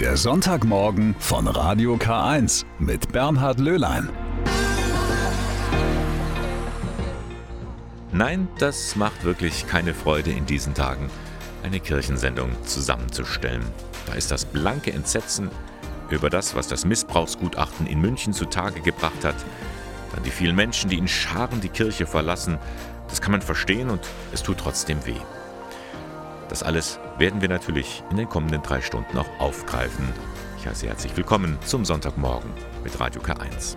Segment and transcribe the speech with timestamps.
[0.00, 4.10] Der Sonntagmorgen von Radio K1 mit Bernhard Löhlein.
[8.12, 11.08] Nein, das macht wirklich keine Freude in diesen Tagen,
[11.62, 13.64] eine Kirchensendung zusammenzustellen.
[14.04, 15.50] Da ist das blanke Entsetzen
[16.10, 19.36] über das, was das Missbrauchsgutachten in München zutage gebracht hat,
[20.14, 22.58] dann die vielen Menschen, die in Scharen die Kirche verlassen,
[23.08, 24.02] das kann man verstehen und
[24.34, 25.22] es tut trotzdem weh.
[26.48, 30.08] Das alles werden wir natürlich in den kommenden drei Stunden auch aufgreifen.
[30.58, 32.50] Ich heiße herzlich willkommen zum Sonntagmorgen
[32.84, 33.76] mit Radio K1.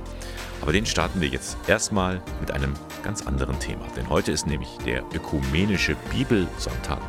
[0.61, 3.85] Aber den starten wir jetzt erstmal mit einem ganz anderen Thema.
[3.95, 7.01] Denn heute ist nämlich der ökumenische Bibelsonntag.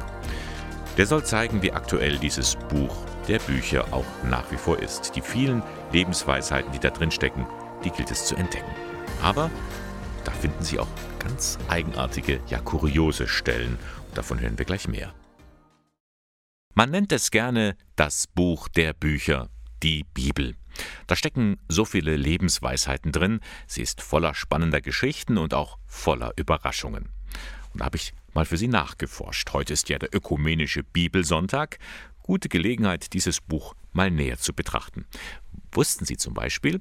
[0.97, 2.95] Der soll zeigen, wie aktuell dieses Buch
[3.29, 5.15] der Bücher auch nach wie vor ist.
[5.15, 7.47] Die vielen Lebensweisheiten, die da drin stecken,
[7.85, 8.71] die gilt es zu entdecken.
[9.23, 9.51] Aber
[10.25, 13.79] da finden Sie auch ganz eigenartige, ja kuriose Stellen.
[14.09, 15.13] Und davon hören wir gleich mehr.
[16.75, 19.49] Man nennt es gerne das Buch der Bücher,
[19.83, 20.55] die Bibel.
[21.09, 27.09] Da stecken so viele Lebensweisheiten drin, sie ist voller spannender Geschichten und auch voller Überraschungen.
[27.73, 29.53] Und da habe ich mal für Sie nachgeforscht.
[29.53, 31.79] Heute ist ja der ökumenische Bibelsonntag.
[32.23, 35.07] Gute Gelegenheit, dieses Buch mal näher zu betrachten.
[35.73, 36.81] Wussten Sie zum Beispiel,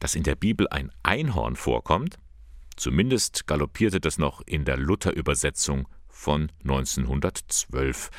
[0.00, 2.18] dass in der Bibel ein Einhorn vorkommt?
[2.76, 8.10] Zumindest galoppierte das noch in der Luther-Übersetzung von 1912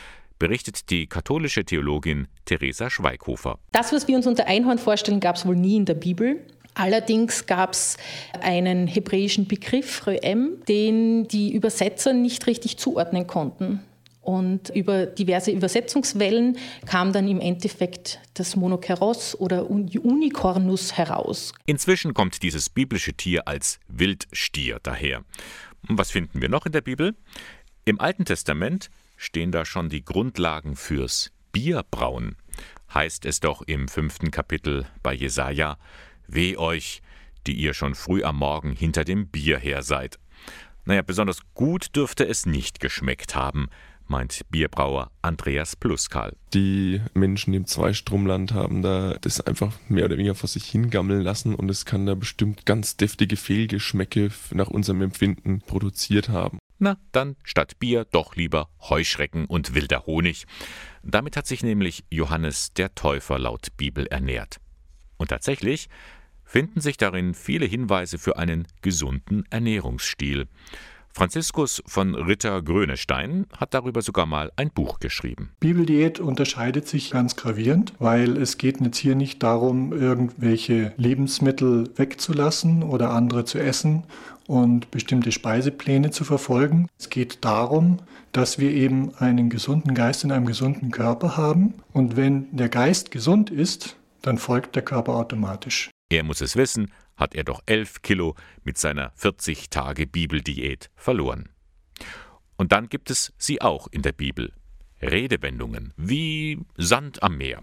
[0.42, 3.60] berichtet die katholische Theologin Theresa Schweighofer.
[3.74, 6.42] Das, was wir uns unter Einhorn vorstellen, gab es wohl nie in der Bibel.
[6.74, 7.98] Allerdings gab es
[8.42, 13.82] einen hebräischen Begriff, Röem, den die Übersetzer nicht richtig zuordnen konnten.
[14.20, 21.54] Und über diverse Übersetzungswellen kam dann im Endeffekt das Monokeros oder Unicornus heraus.
[21.68, 25.24] Inzwischen kommt dieses biblische Tier als Wildstier daher.
[25.84, 27.14] Was finden wir noch in der Bibel?
[27.86, 28.90] Im Alten Testament
[29.22, 32.36] stehen da schon die Grundlagen fürs Bierbrauen.
[32.92, 35.78] Heißt es doch im fünften Kapitel bei Jesaja:
[36.28, 37.02] Weh euch,
[37.46, 40.18] die ihr schon früh am Morgen hinter dem Bier her seid.
[40.86, 43.70] Naja, besonders gut dürfte es nicht geschmeckt haben,
[44.08, 46.36] meint Bierbrauer Andreas Pluskal.
[46.56, 51.54] Die Menschen im Zweistromland haben da das einfach mehr oder weniger vor sich hingammeln lassen
[51.54, 56.58] und es kann da bestimmt ganz deftige Fehlgeschmäcke nach unserem Empfinden produziert haben.
[56.84, 60.46] Na, dann statt Bier doch lieber Heuschrecken und wilder Honig.
[61.04, 64.60] Damit hat sich nämlich Johannes der Täufer laut Bibel ernährt.
[65.18, 65.90] Und tatsächlich
[66.44, 70.48] finden sich darin viele Hinweise für einen gesunden Ernährungsstil.
[71.14, 75.52] Franziskus von Ritter-Grönestein hat darüber sogar mal ein Buch geschrieben.
[75.60, 82.84] Bibeldiät unterscheidet sich ganz gravierend, weil es geht jetzt hier nicht darum, irgendwelche Lebensmittel wegzulassen
[82.84, 84.04] oder andere zu essen
[84.48, 86.88] und bestimmte Speisepläne zu verfolgen.
[86.98, 87.98] Es geht darum,
[88.32, 91.74] dass wir eben einen gesunden Geist in einem gesunden Körper haben.
[91.94, 95.90] Und wenn der Geist gesund ist, dann folgt der Körper automatisch.
[96.12, 101.50] Er muss es wissen, hat er doch elf Kilo mit seiner 40 Tage Bibeldiät verloren.
[102.58, 104.52] Und dann gibt es sie auch in der Bibel.
[105.02, 107.62] Redewendungen wie Sand am Meer.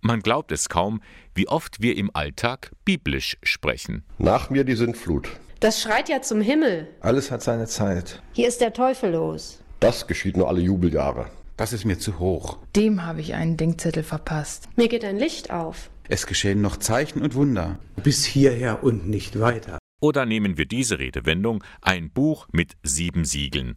[0.00, 1.00] Man glaubt es kaum,
[1.34, 4.04] wie oft wir im Alltag biblisch sprechen.
[4.18, 5.28] Nach mir die Sintflut.
[5.60, 6.88] Das schreit ja zum Himmel.
[7.00, 8.22] Alles hat seine Zeit.
[8.32, 9.60] Hier ist der Teufel los.
[9.80, 11.30] Das geschieht nur alle Jubeljahre.
[11.56, 12.58] Das ist mir zu hoch.
[12.76, 14.68] Dem habe ich einen Denkzettel verpasst.
[14.76, 15.90] Mir geht ein Licht auf.
[16.08, 17.78] Es geschehen noch Zeichen und Wunder.
[18.02, 19.78] Bis hierher und nicht weiter.
[20.00, 23.74] Oder nehmen wir diese Redewendung, ein Buch mit sieben Siegeln.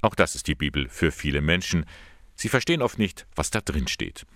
[0.00, 1.86] Auch das ist die Bibel für viele Menschen.
[2.34, 4.26] Sie verstehen oft nicht, was da drin steht,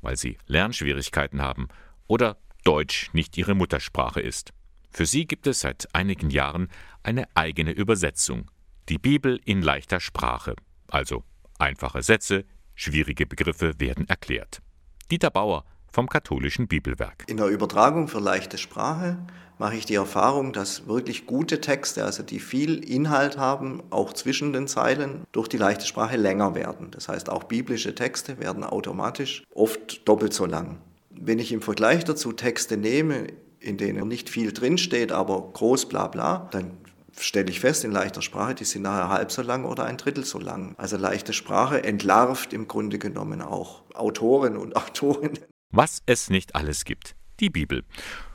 [0.00, 1.68] weil sie Lernschwierigkeiten haben
[2.06, 4.52] oder Deutsch nicht ihre Muttersprache ist.
[4.90, 6.68] Für sie gibt es seit einigen Jahren
[7.02, 8.50] eine eigene Übersetzung,
[8.88, 10.56] die Bibel in leichter Sprache,
[10.88, 11.22] also
[11.58, 14.62] einfache Sätze, schwierige Begriffe werden erklärt.
[15.10, 17.24] Dieter Bauer vom katholischen Bibelwerk.
[17.26, 19.18] In der Übertragung für leichte Sprache
[19.58, 24.54] mache ich die Erfahrung, dass wirklich gute Texte, also die viel Inhalt haben, auch zwischen
[24.54, 26.90] den Zeilen, durch die leichte Sprache länger werden.
[26.92, 30.78] Das heißt, auch biblische Texte werden automatisch oft doppelt so lang.
[31.10, 33.26] Wenn ich im Vergleich dazu Texte nehme,
[33.58, 36.70] in denen nicht viel drinsteht, aber groß bla bla, dann
[37.18, 40.24] stelle ich fest in leichter Sprache, die sind nachher halb so lang oder ein Drittel
[40.24, 40.74] so lang.
[40.78, 45.38] Also leichte Sprache entlarvt im Grunde genommen auch Autoren und Autorinnen.
[45.72, 47.14] Was es nicht alles gibt.
[47.38, 47.84] Die Bibel.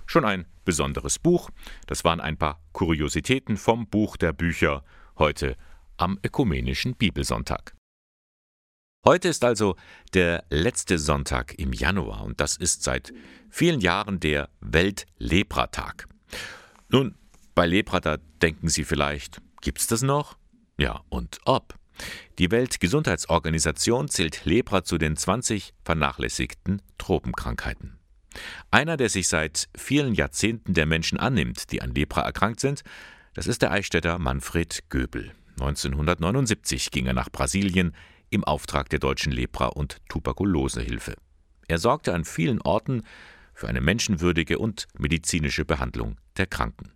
[0.05, 1.49] Schon ein besonderes Buch.
[1.85, 4.83] Das waren ein paar Kuriositäten vom Buch der Bücher
[5.17, 5.57] heute
[5.97, 7.75] am ökumenischen Bibelsonntag.
[9.05, 9.75] Heute ist also
[10.13, 13.13] der letzte Sonntag im Januar und das ist seit
[13.49, 16.07] vielen Jahren der Weltlepratag.
[16.89, 17.15] Nun,
[17.53, 20.37] bei Lepra, da denken Sie vielleicht, gibt's das noch?
[20.77, 21.77] Ja, und ob.
[22.39, 27.97] Die Weltgesundheitsorganisation zählt Lepra zu den 20 vernachlässigten Tropenkrankheiten.
[28.71, 32.83] Einer, der sich seit vielen Jahrzehnten der Menschen annimmt, die an Lepra erkrankt sind,
[33.33, 35.31] das ist der Eichstätter Manfred Göbel.
[35.59, 37.95] 1979 ging er nach Brasilien
[38.29, 41.15] im Auftrag der deutschen Lepra- und Tuberkulosehilfe.
[41.67, 43.03] Er sorgte an vielen Orten
[43.53, 46.91] für eine menschenwürdige und medizinische Behandlung der Kranken.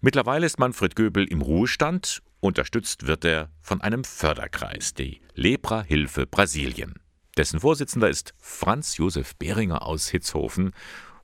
[0.00, 2.22] Mittlerweile ist Manfred Göbel im Ruhestand.
[2.42, 6.96] Unterstützt wird er von einem Förderkreis, die Lepra-Hilfe Brasilien.
[7.36, 10.72] Dessen Vorsitzender ist Franz Josef Behringer aus Hitzhofen.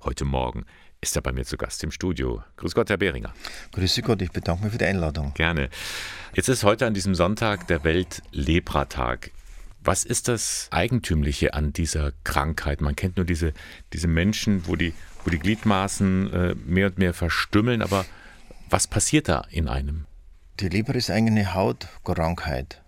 [0.05, 0.65] Heute Morgen
[1.01, 2.45] ist er bei mir zu Gast im Studio.
[2.55, 3.35] Grüß Gott, Herr Behringer.
[3.73, 5.35] Grüß Gott, ich bedanke mich für die Einladung.
[5.35, 5.71] Gerne.
[6.35, 9.33] Jetzt ist heute an diesem Sonntag der Welt-Lepra-Tag.
[9.83, 12.81] Was ist das Eigentümliche an dieser Krankheit?
[12.81, 13.55] Man kennt nur diese,
[13.93, 14.95] diese Menschen, wo die,
[15.25, 18.07] wo die Gliedmaßen äh, mehr und mehr verstümmeln, aber
[18.71, 20.08] was passiert da in einem?
[20.61, 22.83] Die Lepra ist eigentlich eine Hautkrankheit.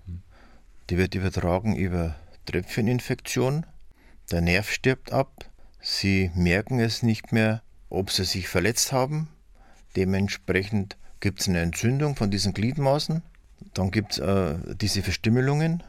[0.88, 3.64] Die wird übertragen über Tröpfcheninfektion.
[4.32, 5.44] Der Nerv stirbt ab.
[5.80, 9.28] Sie merken es nicht mehr, ob sie sich verletzt haben.
[9.94, 13.22] Dementsprechend gibt es eine Entzündung von diesen Gliedmaßen.
[13.72, 15.84] Dann gibt es äh, diese Verstümmelungen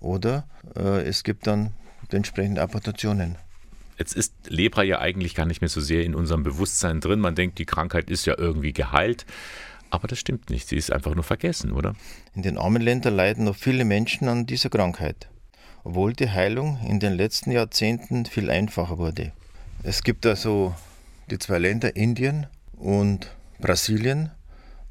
[0.00, 0.46] oder
[0.76, 1.72] äh, es gibt dann
[2.10, 3.36] entsprechende Amputationen.
[3.98, 7.20] Jetzt ist Lepra ja eigentlich gar nicht mehr so sehr in unserem Bewusstsein drin.
[7.20, 9.24] Man denkt, die Krankheit ist ja irgendwie geheilt.
[9.96, 10.68] Aber das stimmt nicht.
[10.68, 11.94] Sie ist einfach nur vergessen, oder?
[12.34, 15.30] In den armen Ländern leiden noch viele Menschen an dieser Krankheit,
[15.84, 19.32] obwohl die Heilung in den letzten Jahrzehnten viel einfacher wurde.
[19.84, 20.74] Es gibt also
[21.30, 22.46] die zwei Länder Indien
[22.76, 24.32] und Brasilien.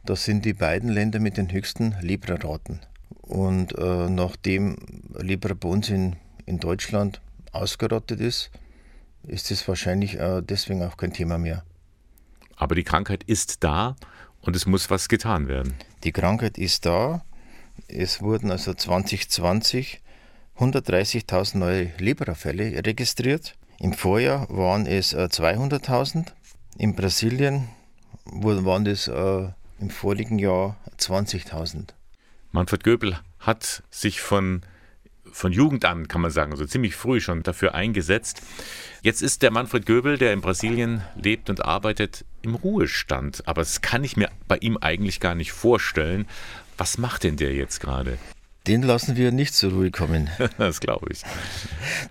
[0.05, 2.79] Das sind die beiden Länder mit den höchsten Lepra-Raten.
[3.21, 4.77] Und äh, nachdem
[5.13, 6.15] Lepra bei uns in,
[6.47, 8.49] in Deutschland ausgerottet ist,
[9.27, 11.63] ist es wahrscheinlich äh, deswegen auch kein Thema mehr.
[12.55, 13.95] Aber die Krankheit ist da
[14.45, 15.73] und es muss was getan werden.
[16.03, 17.25] Die Krankheit ist da.
[17.87, 20.01] Es wurden also 2020
[20.57, 23.55] 130.000 neue Lepra-Fälle registriert.
[23.79, 26.27] Im Vorjahr waren es äh, 200.000.
[26.77, 27.67] In Brasilien
[28.23, 29.49] waren es äh,
[29.79, 31.89] im vorigen Jahr 20.000.
[32.51, 34.61] Manfred Göbel hat sich von,
[35.29, 38.41] von Jugend an, kann man sagen, also ziemlich früh schon dafür eingesetzt.
[39.01, 43.47] Jetzt ist der Manfred Göbel, der in Brasilien lebt und arbeitet, im Ruhestand.
[43.47, 46.27] Aber das kann ich mir bei ihm eigentlich gar nicht vorstellen.
[46.77, 48.17] Was macht denn der jetzt gerade?
[48.67, 50.29] Den lassen wir nicht zur Ruhe kommen.
[50.57, 51.21] das glaube ich.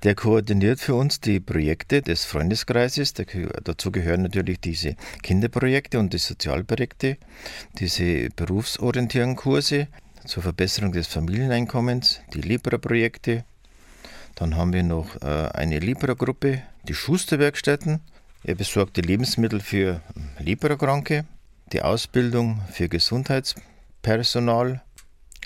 [0.04, 3.12] Der koordiniert für uns die Projekte des Freundeskreises.
[3.64, 7.16] dazu gehören natürlich diese Kinderprojekte und die Sozialprojekte,
[7.78, 9.88] diese berufsorientierenden Kurse
[10.26, 13.44] zur Verbesserung des Familieneinkommens, die Libra-Projekte.
[14.36, 18.00] Dann haben wir noch äh, eine Libra-Gruppe, die Schusterwerkstätten.
[18.46, 20.02] Er besorgt die Lebensmittel für
[20.38, 21.24] Libra-Kranke,
[21.72, 24.82] die Ausbildung für Gesundheitspersonal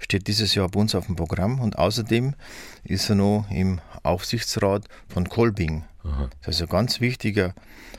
[0.02, 2.34] steht dieses Jahr bei uns auf dem Programm und außerdem
[2.82, 5.84] ist er noch im Aufsichtsrat von Kolbing.
[6.02, 6.28] Aha.
[6.40, 7.54] Das ist also ein ganz wichtiger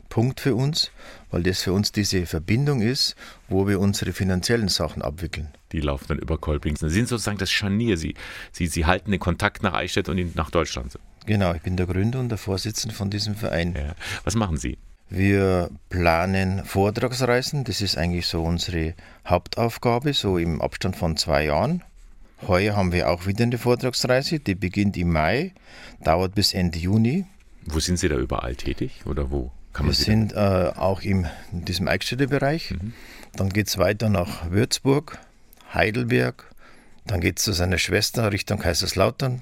[0.10, 0.92] Punkt für uns,
[1.30, 3.16] weil das für uns diese Verbindung ist,
[3.48, 5.50] wo wir unsere finanziellen Sachen abwickeln.
[5.72, 6.76] Die laufen dann über Kolbing.
[6.76, 7.98] Sie sind sozusagen das Scharnier.
[7.98, 8.16] Sie,
[8.52, 10.98] Sie, Sie halten den Kontakt nach Eichstätt und nach Deutschland.
[11.26, 13.76] Genau, ich bin der Gründer und der Vorsitzende von diesem Verein.
[13.76, 13.96] Ja.
[14.24, 14.78] Was machen Sie?
[15.10, 17.64] Wir planen Vortragsreisen.
[17.64, 18.94] Das ist eigentlich so unsere
[19.26, 21.84] Hauptaufgabe, so im Abstand von zwei Jahren.
[22.48, 25.52] Heuer haben wir auch wieder eine Vortragsreise, die beginnt im Mai,
[26.04, 27.26] dauert bis Ende Juni.
[27.66, 29.52] Wo sind Sie da überall tätig oder wo?
[29.74, 32.72] Kann man wir Sie sind äh, auch im, in diesem Eichstätter Bereich.
[32.72, 32.94] Mhm.
[33.36, 35.20] Dann geht es weiter nach Würzburg,
[35.74, 36.50] Heidelberg,
[37.06, 39.42] dann geht es zu seiner Schwester Richtung Kaiserslautern,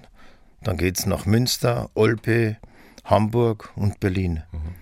[0.64, 2.58] dann geht es nach Münster, Olpe,
[3.06, 4.44] Hamburg und Berlin.
[4.52, 4.77] Mhm.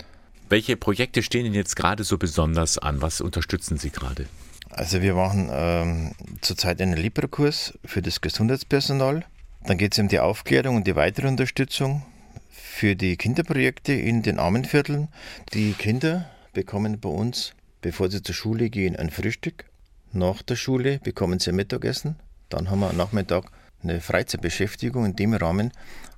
[0.48, 3.02] Welche Projekte stehen Ihnen jetzt gerade so besonders an?
[3.02, 4.28] Was unterstützen Sie gerade?
[4.70, 6.12] Also wir machen ähm,
[6.42, 9.26] zurzeit einen Libra-Kurs für das Gesundheitspersonal.
[9.66, 12.06] Dann geht es um die Aufklärung und die weitere Unterstützung
[12.52, 15.08] für die Kinderprojekte in den Armenvierteln.
[15.54, 19.66] Die Kinder bekommen bei uns, bevor sie zur Schule gehen, ein Frühstück.
[20.12, 22.18] Nach der Schule bekommen sie ein Mittagessen.
[22.50, 23.46] Dann haben wir am Nachmittag
[23.82, 25.72] eine Freizeitbeschäftigung in dem Rahmen,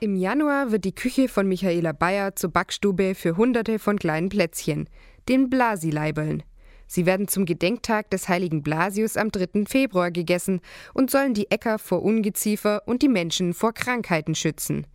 [0.00, 4.88] Im Januar wird die Küche von Michaela Bayer zur Backstube für hunderte von kleinen Plätzchen,
[5.28, 6.42] den Blasileibeln.
[6.88, 9.64] Sie werden zum Gedenktag des heiligen Blasius am 3.
[9.66, 10.60] Februar gegessen
[10.92, 14.86] und sollen die Äcker vor Ungeziefer und die Menschen vor Krankheiten schützen.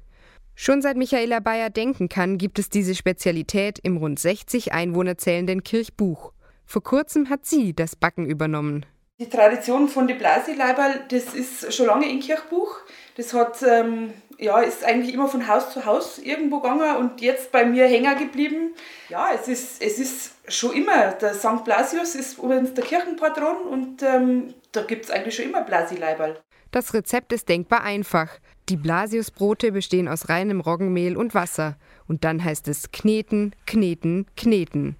[0.60, 5.62] Schon seit Michaela Bayer denken kann, gibt es diese Spezialität im rund 60 Einwohner zählenden
[5.64, 6.34] Kirchbuch.
[6.66, 8.84] Vor kurzem hat sie das Backen übernommen.
[9.20, 12.76] Die Tradition von den Blasileiberl, das ist schon lange in Kirchbuch.
[13.18, 17.52] Das hat, ähm, ja, ist eigentlich immer von Haus zu Haus irgendwo gegangen und jetzt
[17.52, 18.74] bei mir hängen geblieben.
[19.10, 21.64] Ja, es ist, es ist schon immer, der St.
[21.66, 26.40] Blasius ist übrigens der Kirchenpatron und ähm, da gibt es eigentlich schon immer Blasileiberl.
[26.72, 28.40] Das Rezept ist denkbar einfach.
[28.70, 31.78] Die Blasiusbrote bestehen aus reinem Roggenmehl und Wasser.
[32.08, 34.98] Und dann heißt es kneten, kneten, kneten.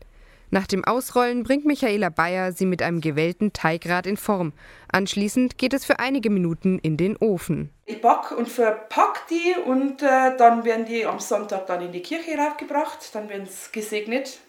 [0.50, 4.54] Nach dem Ausrollen bringt Michaela Bayer sie mit einem gewellten Teigrad in Form.
[4.90, 7.70] Anschließend geht es für einige Minuten in den Ofen.
[7.86, 12.02] Ich back und verpack die und äh, dann werden die am Sonntag dann in die
[12.02, 13.14] Kirche raufgebracht.
[13.14, 14.40] Dann werden sie gesegnet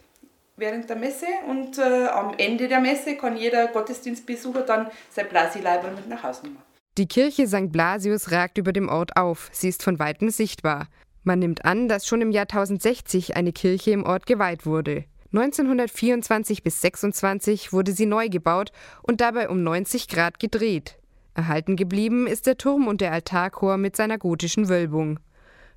[0.56, 5.90] während der Messe und äh, am Ende der Messe kann jeder Gottesdienstbesucher dann sein Blasileiber
[5.90, 6.67] mit nach Hause nehmen.
[6.98, 7.70] Die Kirche St.
[7.70, 9.50] Blasius ragt über dem Ort auf.
[9.52, 10.88] Sie ist von weitem sichtbar.
[11.22, 15.04] Man nimmt an, dass schon im Jahr 1060 eine Kirche im Ort geweiht wurde.
[15.32, 20.98] 1924 bis 26 wurde sie neu gebaut und dabei um 90 Grad gedreht.
[21.34, 25.20] Erhalten geblieben ist der Turm und der Altarchor mit seiner gotischen Wölbung.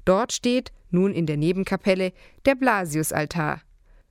[0.05, 2.13] Dort steht, nun in der Nebenkapelle,
[2.47, 3.61] der Blasiusaltar.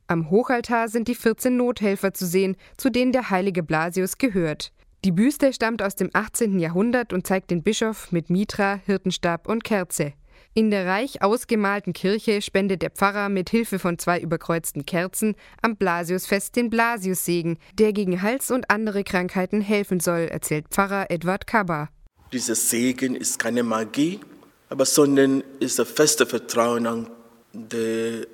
[0.07, 4.71] Am Hochaltar sind die 14 Nothelfer zu sehen, zu denen der heilige Blasius gehört.
[5.02, 6.59] Die Büste stammt aus dem 18.
[6.59, 10.12] Jahrhundert und zeigt den Bischof mit Mitra, Hirtenstab und Kerze.
[10.52, 15.76] In der reich ausgemalten Kirche spendet der Pfarrer mit Hilfe von zwei überkreuzten Kerzen am
[15.76, 21.88] Blasiusfest den Blasiussegen, der gegen Hals und andere Krankheiten helfen soll, erzählt Pfarrer Edward Kaba.
[22.30, 24.21] Dieser Segen ist keine Magie,
[24.69, 27.11] aber sondern ist das feste Vertrauen an
[27.54, 28.26] die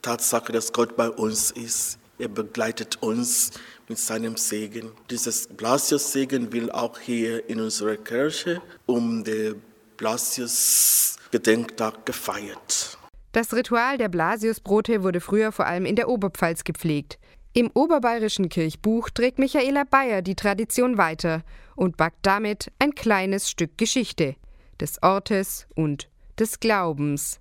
[0.00, 1.98] Tatsache, dass Gott bei uns ist.
[2.18, 3.50] Er begleitet uns
[3.88, 4.92] mit seinem Segen.
[5.10, 9.60] Dieses Blasius-Segen will auch hier in unserer Kirche um den
[9.96, 12.98] Blasius-Gedenktag gefeiert.
[13.32, 17.18] Das Ritual der Blasiusbrote wurde früher vor allem in der Oberpfalz gepflegt.
[17.52, 21.42] Im oberbayerischen Kirchbuch trägt Michaela Bayer die Tradition weiter
[21.76, 24.36] und backt damit ein kleines Stück Geschichte
[24.80, 27.40] des Ortes und des Glaubens.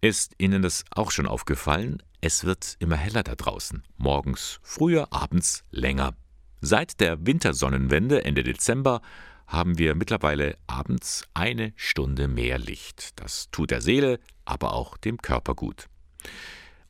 [0.00, 2.00] Ist Ihnen das auch schon aufgefallen?
[2.20, 3.82] Es wird immer heller da draußen.
[3.96, 6.14] Morgens früher, abends länger.
[6.60, 9.00] Seit der Wintersonnenwende Ende Dezember
[9.48, 13.18] haben wir mittlerweile abends eine Stunde mehr Licht.
[13.18, 15.88] Das tut der Seele, aber auch dem Körper gut.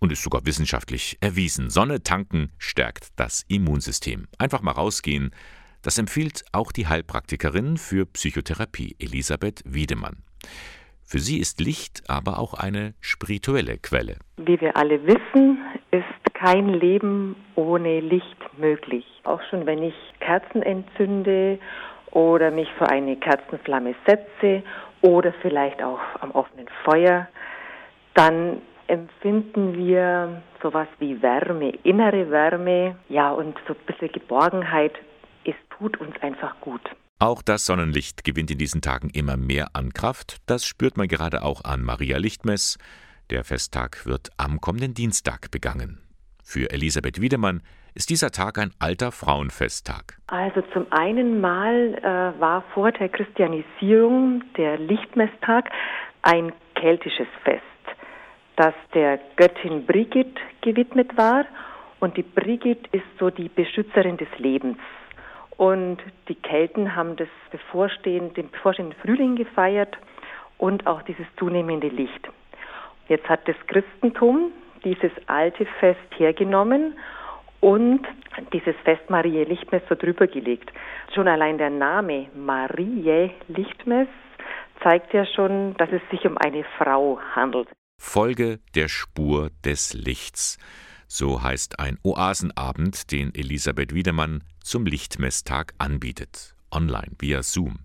[0.00, 1.71] Und ist sogar wissenschaftlich erwiesen.
[1.71, 4.29] Sonne tanken stärkt das Immunsystem.
[4.37, 5.31] Einfach mal rausgehen.
[5.81, 10.23] Das empfiehlt auch die Heilpraktikerin für Psychotherapie Elisabeth Wiedemann.
[11.11, 14.17] Für sie ist Licht aber auch eine spirituelle Quelle.
[14.37, 15.57] Wie wir alle wissen,
[15.91, 19.07] ist kein Leben ohne Licht möglich.
[19.25, 21.59] Auch schon wenn ich Kerzen entzünde
[22.11, 24.62] oder mich vor eine Kerzenflamme setze
[25.00, 27.27] oder vielleicht auch am offenen Feuer,
[28.12, 34.93] dann empfinden wir sowas wie Wärme, innere Wärme, ja, und so ein bisschen Geborgenheit.
[35.45, 36.83] Es tut uns einfach gut.
[37.21, 40.37] Auch das Sonnenlicht gewinnt in diesen Tagen immer mehr an Kraft.
[40.47, 42.79] Das spürt man gerade auch an Maria Lichtmess.
[43.31, 46.01] Der Festtag wird am kommenden Dienstag begangen.
[46.45, 47.63] Für Elisabeth Wiedemann
[47.97, 50.17] ist dieser Tag ein alter Frauenfesttag.
[50.29, 55.71] Also zum einen mal äh, war vor der Christianisierung der Lichtmesstag
[56.23, 57.63] ein keltisches Fest,
[58.55, 61.47] das der Göttin Brigid gewidmet war.
[61.99, 64.79] Und die Brigid ist so die Beschützerin des Lebens.
[65.59, 65.99] Und
[66.29, 69.99] die Kelten haben das bevorstehend, den bevorstehenden Frühling gefeiert
[70.57, 72.29] und auch dieses zunehmende Licht.
[73.09, 74.53] Jetzt hat das Christentum
[74.85, 76.97] dieses alte Fest hergenommen
[77.61, 78.07] und
[78.53, 80.71] dieses Fest Mariä Lichtmess so drüber gelegt.
[81.12, 84.09] Schon allein der Name Mariä Lichtmess
[84.83, 87.69] zeigt ja schon, dass es sich um eine Frau handelt.
[88.00, 90.57] Folge der Spur des Lichts.
[91.11, 96.55] So heißt ein Oasenabend, den Elisabeth Wiedemann zum Lichtmesstag anbietet.
[96.71, 97.79] Online via Zoom.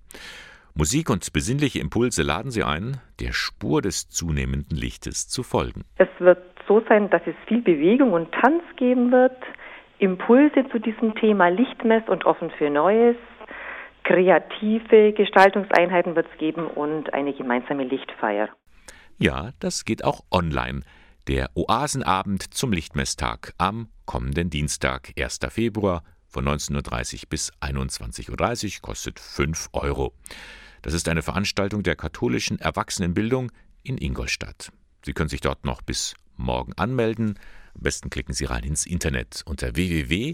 [0.75, 5.85] Musik und besinnliche Impulse laden Sie ein, der Spur des zunehmenden Lichtes zu folgen.
[5.97, 9.37] Es wird so sein, dass es viel Bewegung und Tanz geben wird,
[9.99, 13.15] Impulse zu diesem Thema Lichtmess und offen für Neues,
[14.03, 18.49] kreative Gestaltungseinheiten wird es geben und eine gemeinsame Lichtfeier.
[19.17, 20.81] Ja, das geht auch online.
[21.27, 25.39] Der Oasenabend zum Lichtmesstag am kommenden Dienstag, 1.
[25.49, 30.13] Februar von 19.30 Uhr bis 21.30 Uhr kostet 5 Euro.
[30.81, 33.53] Das ist eine Veranstaltung der katholischen Erwachsenenbildung
[33.83, 34.73] in Ingolstadt.
[35.05, 37.39] Sie können sich dort noch bis morgen anmelden.
[37.73, 40.33] Am besten klicken Sie rein ins Internet unter www.keb-in.de.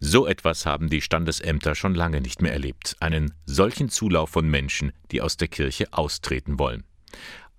[0.00, 2.96] So etwas haben die Standesämter schon lange nicht mehr erlebt.
[3.00, 6.84] Einen solchen Zulauf von Menschen, die aus der Kirche austreten wollen.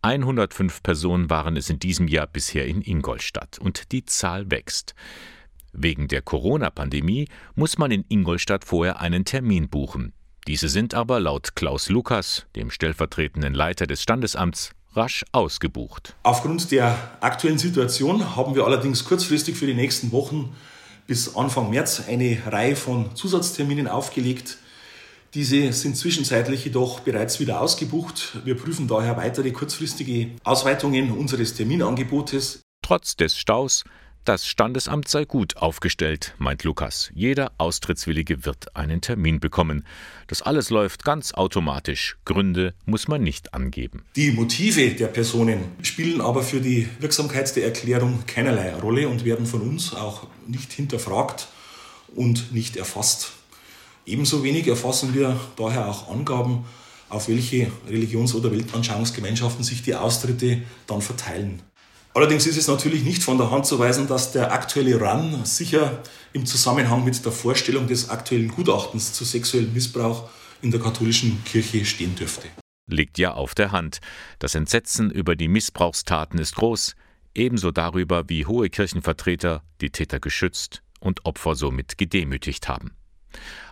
[0.01, 4.93] 105 Personen waren es in diesem Jahr bisher in Ingolstadt und die Zahl wächst.
[5.73, 10.13] Wegen der Corona-Pandemie muss man in Ingolstadt vorher einen Termin buchen.
[10.47, 16.15] Diese sind aber laut Klaus Lukas, dem stellvertretenden Leiter des Standesamts, rasch ausgebucht.
[16.21, 20.55] Aufgrund der aktuellen Situation haben wir allerdings kurzfristig für die nächsten Wochen
[21.07, 24.57] bis Anfang März eine Reihe von Zusatzterminen aufgelegt.
[25.33, 28.37] Diese sind zwischenzeitlich jedoch bereits wieder ausgebucht.
[28.45, 32.61] Wir prüfen daher weitere kurzfristige Ausweitungen unseres Terminangebotes.
[32.81, 33.83] Trotz des Staus,
[34.25, 37.11] das Standesamt sei gut aufgestellt, meint Lukas.
[37.13, 39.85] Jeder Austrittswillige wird einen Termin bekommen.
[40.27, 42.17] Das alles läuft ganz automatisch.
[42.25, 44.03] Gründe muss man nicht angeben.
[44.15, 49.45] Die Motive der Personen spielen aber für die Wirksamkeit der Erklärung keinerlei Rolle und werden
[49.45, 51.47] von uns auch nicht hinterfragt
[52.15, 53.31] und nicht erfasst.
[54.05, 56.65] Ebenso wenig erfassen wir daher auch Angaben,
[57.09, 61.61] auf welche Religions- oder Weltanschauungsgemeinschaften sich die Austritte dann verteilen.
[62.15, 66.01] Allerdings ist es natürlich nicht von der Hand zu weisen, dass der aktuelle Run sicher
[66.31, 70.29] im Zusammenhang mit der Vorstellung des aktuellen Gutachtens zu sexuellem Missbrauch
[70.61, 72.47] in der katholischen Kirche stehen dürfte.
[72.89, 73.99] Liegt ja auf der Hand.
[74.39, 76.95] Das Entsetzen über die Missbrauchstaten ist groß,
[77.33, 82.95] ebenso darüber, wie hohe Kirchenvertreter die Täter geschützt und Opfer somit gedemütigt haben.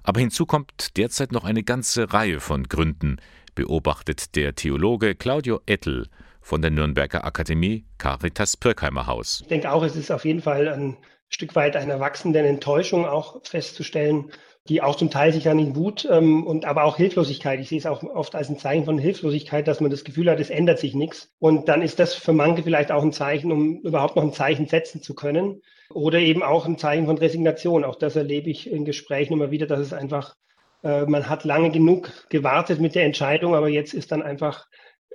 [0.03, 3.21] Aber hinzu kommt derzeit noch eine ganze Reihe von Gründen,
[3.55, 6.09] beobachtet der Theologe Claudio Ettel
[6.43, 9.39] von der Nürnberger Akademie Caritas Pirkheimer Haus.
[9.41, 10.97] Ich denke auch, es ist auf jeden Fall ein
[11.29, 14.31] Stück weit eine wachsende Enttäuschung auch festzustellen,
[14.67, 17.59] die auch zum Teil sich an in Wut ähm, und aber auch Hilflosigkeit.
[17.59, 20.39] Ich sehe es auch oft als ein Zeichen von Hilflosigkeit, dass man das Gefühl hat,
[20.39, 21.33] es ändert sich nichts.
[21.39, 24.67] Und dann ist das für manche vielleicht auch ein Zeichen, um überhaupt noch ein Zeichen
[24.67, 25.61] setzen zu können.
[25.89, 27.83] Oder eben auch ein Zeichen von Resignation.
[27.83, 30.35] Auch das erlebe ich in Gesprächen immer wieder, dass es einfach,
[30.83, 34.67] äh, man hat lange genug gewartet mit der Entscheidung, aber jetzt ist dann einfach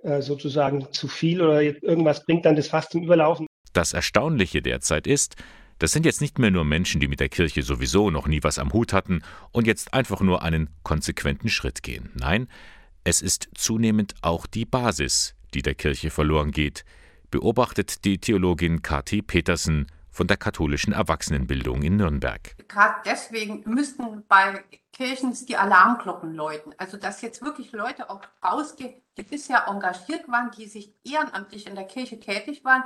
[0.03, 3.47] äh, sozusagen zu viel oder irgendwas bringt dann das fast zum Überlaufen.
[3.73, 5.37] Das Erstaunliche derzeit ist,
[5.79, 8.59] das sind jetzt nicht mehr nur Menschen, die mit der Kirche sowieso noch nie was
[8.59, 12.11] am Hut hatten und jetzt einfach nur einen konsequenten Schritt gehen.
[12.15, 12.49] Nein,
[13.05, 16.85] es ist zunehmend auch die Basis, die der Kirche verloren geht,
[17.31, 19.87] beobachtet die Theologin Kati Petersen
[20.19, 22.41] von der katholischen Erwachsenenbildung in Nürnberg.
[22.67, 26.75] Gerade deswegen müssten bei Kirchen die Alarmglocken läuten.
[26.77, 31.77] Also dass jetzt wirklich Leute auch rausgehen, die bisher engagiert waren, die sich ehrenamtlich in
[31.77, 32.83] der Kirche tätig waren,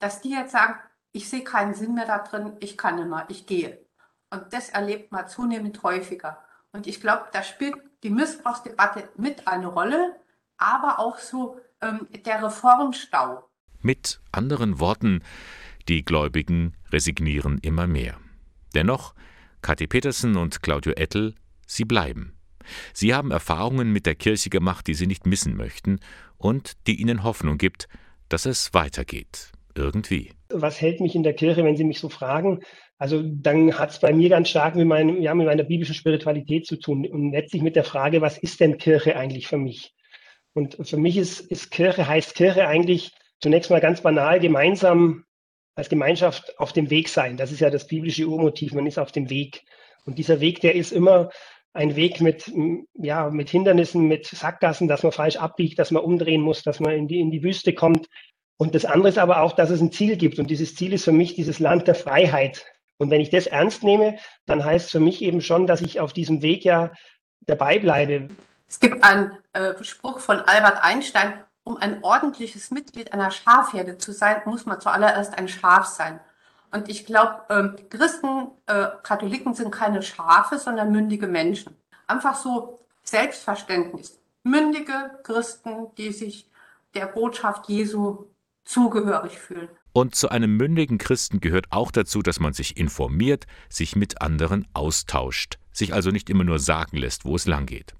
[0.00, 0.74] dass die jetzt sagen,
[1.12, 3.86] ich sehe keinen Sinn mehr da drin, ich kann nicht mehr, ich gehe.
[4.30, 6.42] Und das erlebt man zunehmend häufiger.
[6.72, 10.16] Und ich glaube, da spielt die Missbrauchsdebatte mit eine Rolle,
[10.56, 13.48] aber auch so ähm, der Reformstau.
[13.82, 15.22] Mit anderen Worten,
[15.88, 18.18] die Gläubigen resignieren immer mehr.
[18.74, 19.14] Dennoch,
[19.62, 21.34] Kathi Petersen und Claudio Ettel,
[21.66, 22.32] sie bleiben.
[22.92, 26.00] Sie haben Erfahrungen mit der Kirche gemacht, die sie nicht missen möchten
[26.36, 27.88] und die ihnen Hoffnung gibt,
[28.28, 29.52] dass es weitergeht.
[29.74, 30.32] Irgendwie.
[30.50, 32.60] Was hält mich in der Kirche, wenn Sie mich so fragen?
[32.98, 36.66] Also dann hat es bei mir ganz stark mit, meinem, ja, mit meiner biblischen Spiritualität
[36.66, 39.94] zu tun und letztlich mit der Frage, was ist denn Kirche eigentlich für mich?
[40.52, 45.24] Und für mich ist, ist Kirche, heißt Kirche eigentlich zunächst mal ganz banal gemeinsam
[45.74, 47.36] als Gemeinschaft auf dem Weg sein.
[47.36, 49.62] Das ist ja das biblische Urmotiv, man ist auf dem Weg.
[50.04, 51.30] Und dieser Weg, der ist immer
[51.72, 52.52] ein Weg mit,
[52.94, 56.92] ja, mit Hindernissen, mit Sackgassen, dass man falsch abbiegt, dass man umdrehen muss, dass man
[56.92, 58.08] in die, in die Wüste kommt.
[58.58, 60.38] Und das andere ist aber auch, dass es ein Ziel gibt.
[60.38, 62.66] Und dieses Ziel ist für mich dieses Land der Freiheit.
[62.98, 65.98] Und wenn ich das ernst nehme, dann heißt es für mich eben schon, dass ich
[65.98, 66.92] auf diesem Weg ja
[67.40, 68.28] dabei bleibe.
[68.68, 74.12] Es gibt einen äh, Spruch von Albert Einstein, um ein ordentliches Mitglied einer Schafherde zu
[74.12, 76.20] sein, muss man zuallererst ein Schaf sein.
[76.70, 81.76] Und ich glaube, ähm, Christen, äh, Katholiken sind keine Schafe, sondern mündige Menschen.
[82.06, 84.18] Einfach so Selbstverständnis.
[84.42, 86.50] Mündige Christen, die sich
[86.94, 88.26] der Botschaft Jesu
[88.64, 89.68] zugehörig fühlen.
[89.92, 94.66] Und zu einem mündigen Christen gehört auch dazu, dass man sich informiert, sich mit anderen
[94.72, 97.94] austauscht, sich also nicht immer nur sagen lässt, wo es langgeht.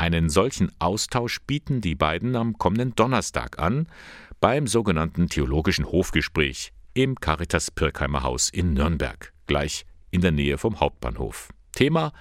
[0.00, 3.88] Einen solchen Austausch bieten die beiden am kommenden Donnerstag an,
[4.40, 10.78] beim sogenannten Theologischen Hofgespräch im Caritas Pirkheimer Haus in Nürnberg, gleich in der Nähe vom
[10.78, 11.48] Hauptbahnhof.
[11.74, 12.12] Thema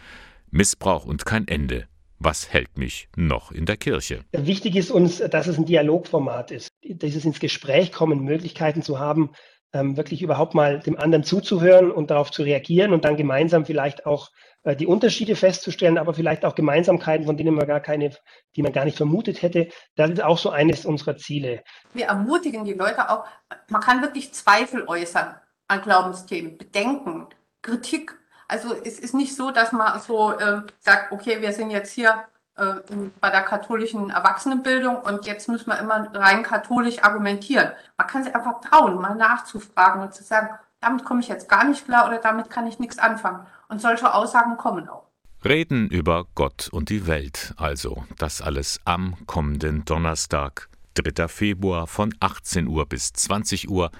[0.49, 1.87] Missbrauch und kein Ende.
[2.17, 4.21] Was hält mich noch in der Kirche?
[4.31, 9.33] Wichtig ist uns, dass es ein Dialogformat ist, dieses ins Gespräch kommen, Möglichkeiten zu haben,
[9.71, 14.07] ähm, wirklich überhaupt mal dem anderen zuzuhören und darauf zu reagieren und dann gemeinsam vielleicht
[14.07, 14.31] auch
[14.75, 18.11] die Unterschiede festzustellen, aber vielleicht auch Gemeinsamkeiten, von denen man gar keine,
[18.55, 19.69] die man gar nicht vermutet hätte.
[19.95, 21.63] Das ist auch so eines unserer Ziele.
[21.93, 23.25] Wir ermutigen die Leute auch,
[23.69, 25.35] man kann wirklich Zweifel äußern
[25.67, 27.27] an Glaubensthemen, Bedenken,
[27.61, 28.17] Kritik.
[28.47, 32.23] Also es ist nicht so, dass man so äh, sagt, okay, wir sind jetzt hier
[32.55, 32.75] äh,
[33.19, 37.71] bei der katholischen Erwachsenenbildung und jetzt müssen wir immer rein katholisch argumentieren.
[37.97, 40.49] Man kann sich einfach trauen, mal nachzufragen und zu sagen,
[40.79, 43.45] damit komme ich jetzt gar nicht klar oder damit kann ich nichts anfangen.
[43.69, 45.07] Und solche Aussagen kommen auch.
[45.43, 51.27] Reden über Gott und die Welt, also das alles am kommenden Donnerstag, 3.
[51.27, 53.91] Februar von 18 Uhr bis 20 Uhr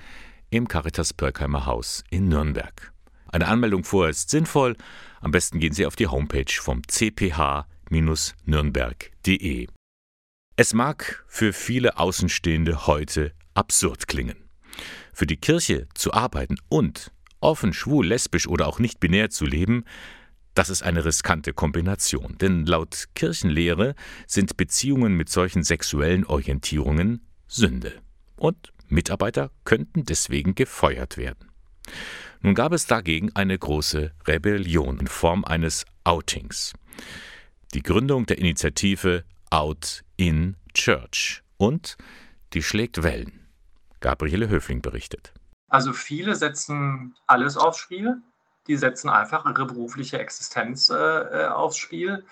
[0.50, 2.92] im Caritas Pörkheimer Haus in Nürnberg.
[3.32, 4.76] Eine Anmeldung vorher ist sinnvoll.
[5.22, 9.68] Am besten gehen Sie auf die Homepage vom cph-nürnberg.de.
[10.56, 14.50] Es mag für viele Außenstehende heute absurd klingen.
[15.14, 19.84] Für die Kirche zu arbeiten und offen, schwul, lesbisch oder auch nicht binär zu leben,
[20.58, 23.94] das ist eine riskante Kombination, denn laut Kirchenlehre
[24.26, 27.94] sind Beziehungen mit solchen sexuellen Orientierungen Sünde.
[28.38, 31.52] Und Mitarbeiter könnten deswegen gefeuert werden.
[32.42, 36.74] Nun gab es dagegen eine große Rebellion in Form eines Outings.
[37.74, 41.98] Die Gründung der Initiative Out in Church und
[42.54, 43.46] die schlägt Wellen.
[44.00, 45.34] Gabriele Höfling berichtet.
[45.70, 48.22] Also viele setzen alles aufs Spiel.
[48.68, 52.26] Die setzen einfach ihre berufliche Existenz äh, äh, aufs Spiel.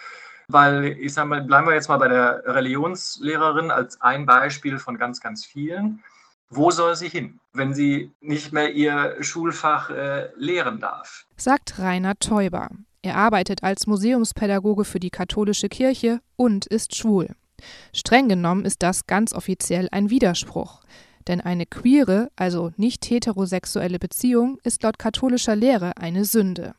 [0.48, 4.98] Weil, ich sage mal, bleiben wir jetzt mal bei der Religionslehrerin als ein Beispiel von
[4.98, 6.04] ganz, ganz vielen.
[6.50, 11.26] Wo soll sie hin, wenn sie nicht mehr ihr Schulfach äh, lehren darf?
[11.36, 12.70] Sagt Rainer Teuber.
[13.02, 17.36] Er arbeitet als Museumspädagoge für die katholische Kirche und ist schwul.
[17.94, 20.82] Streng genommen ist das ganz offiziell ein Widerspruch.
[21.28, 26.76] Denn eine queere, also nicht heterosexuelle Beziehung ist laut katholischer Lehre eine Sünde.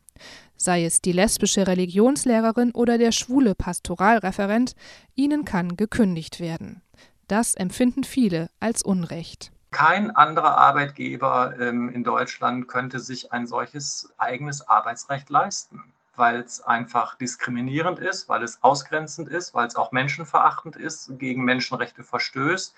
[0.56, 4.74] Sei es die lesbische Religionslehrerin oder der schwule Pastoralreferent,
[5.14, 6.82] ihnen kann gekündigt werden.
[7.28, 9.52] Das empfinden viele als Unrecht.
[9.72, 15.82] Kein anderer Arbeitgeber ähm, in Deutschland könnte sich ein solches eigenes Arbeitsrecht leisten
[16.16, 21.44] weil es einfach diskriminierend ist, weil es ausgrenzend ist, weil es auch menschenverachtend ist, gegen
[21.44, 22.74] Menschenrechte verstößt.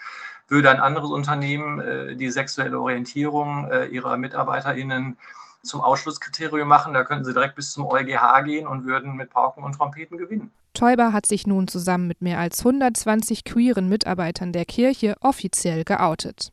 [0.48, 5.16] Würde ein anderes Unternehmen äh, die sexuelle Orientierung äh, ihrer MitarbeiterInnen
[5.62, 9.64] zum Ausschlusskriterium machen, da könnten sie direkt bis zum EuGH gehen und würden mit Pauken
[9.64, 10.50] und Trompeten gewinnen.
[10.72, 16.52] Teuber hat sich nun zusammen mit mehr als 120 queeren Mitarbeitern der Kirche offiziell geoutet.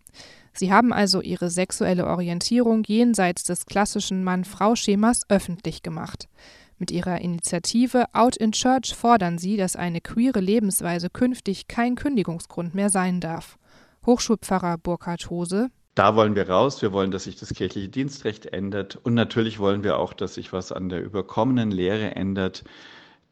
[0.53, 6.27] Sie haben also ihre sexuelle Orientierung jenseits des klassischen Mann-Frau-Schemas öffentlich gemacht.
[6.79, 12.73] Mit ihrer Initiative Out in Church fordern sie, dass eine queere Lebensweise künftig kein Kündigungsgrund
[12.73, 13.57] mehr sein darf.
[14.05, 16.81] Hochschulpfarrer Burkhard Hose da wollen wir raus.
[16.81, 18.97] Wir wollen, dass sich das kirchliche Dienstrecht ändert.
[18.97, 22.65] Und natürlich wollen wir auch, dass sich was an der überkommenen Lehre ändert,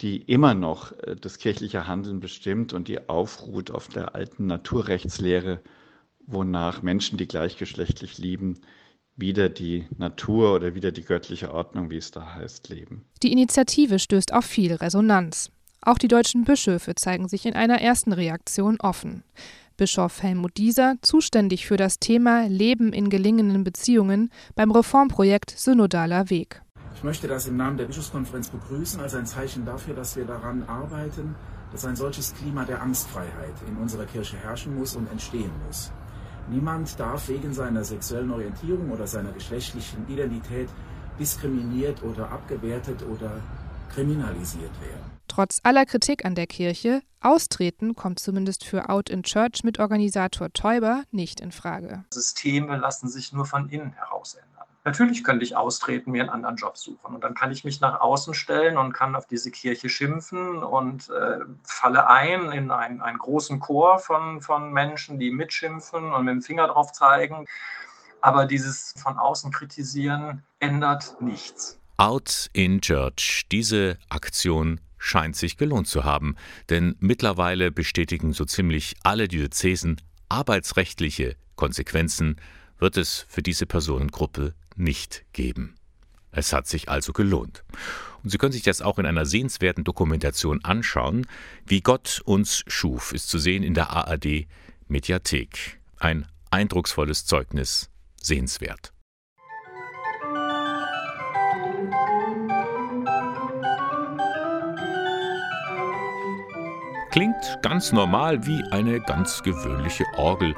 [0.02, 5.60] die immer noch äh, das kirchliche Handeln bestimmt und die aufruht auf der alten Naturrechtslehre,
[6.26, 8.62] wonach Menschen, die gleichgeschlechtlich lieben,
[9.16, 13.06] wieder die Natur oder wieder die göttliche Ordnung, wie es da heißt, leben.
[13.22, 15.52] Die Initiative stößt auf viel Resonanz.
[15.82, 19.24] Auch die deutschen Bischöfe zeigen sich in einer ersten Reaktion offen.
[19.84, 26.62] Bischof Helmut Dieser, zuständig für das Thema Leben in gelingenden Beziehungen beim Reformprojekt Synodaler Weg.
[26.96, 30.64] Ich möchte das im Namen der Bischofskonferenz begrüßen als ein Zeichen dafür, dass wir daran
[30.70, 31.36] arbeiten,
[31.74, 35.92] dass ein solches Klima der Angstfreiheit in unserer Kirche herrschen muss und entstehen muss.
[36.50, 40.70] Niemand darf wegen seiner sexuellen Orientierung oder seiner geschlechtlichen Identität
[41.20, 43.32] diskriminiert oder abgewertet oder
[43.94, 45.13] kriminalisiert werden.
[45.34, 50.54] Trotz aller Kritik an der Kirche, Austreten kommt zumindest für Out in Church mit Organisator
[50.54, 52.06] Teuber nicht in Frage.
[52.14, 54.68] Systeme lassen sich nur von innen heraus ändern.
[54.84, 57.16] Natürlich könnte ich austreten, mir einen anderen Job suchen.
[57.16, 61.10] Und dann kann ich mich nach außen stellen und kann auf diese Kirche schimpfen und
[61.10, 66.32] äh, falle ein in einen, einen großen Chor von, von Menschen, die mitschimpfen und mit
[66.32, 67.48] dem Finger drauf zeigen.
[68.22, 71.80] Aber dieses von außen kritisieren ändert nichts.
[71.98, 76.36] Out in Church, diese Aktion scheint sich gelohnt zu haben,
[76.70, 82.38] denn mittlerweile bestätigen so ziemlich alle Diözesen, arbeitsrechtliche Konsequenzen
[82.80, 85.76] wird es für diese Personengruppe nicht geben.
[86.32, 87.64] Es hat sich also gelohnt.
[88.24, 91.28] Und Sie können sich das auch in einer sehenswerten Dokumentation anschauen.
[91.66, 94.48] Wie Gott uns schuf, ist zu sehen in der ARD
[94.88, 95.80] Mediathek.
[95.98, 98.93] Ein eindrucksvolles Zeugnis, sehenswert.
[107.14, 110.56] Klingt ganz normal wie eine ganz gewöhnliche Orgel,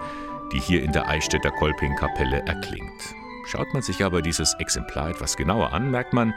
[0.53, 3.13] die hier in der Eichstätter Kolpingkapelle erklingt.
[3.45, 6.33] Schaut man sich aber dieses Exemplar etwas genauer an, merkt man,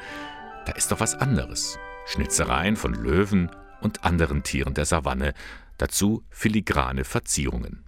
[0.66, 1.78] da ist doch was anderes.
[2.04, 3.48] Schnitzereien von Löwen
[3.80, 5.34] und anderen Tieren der Savanne,
[5.76, 7.84] dazu filigrane Verzierungen.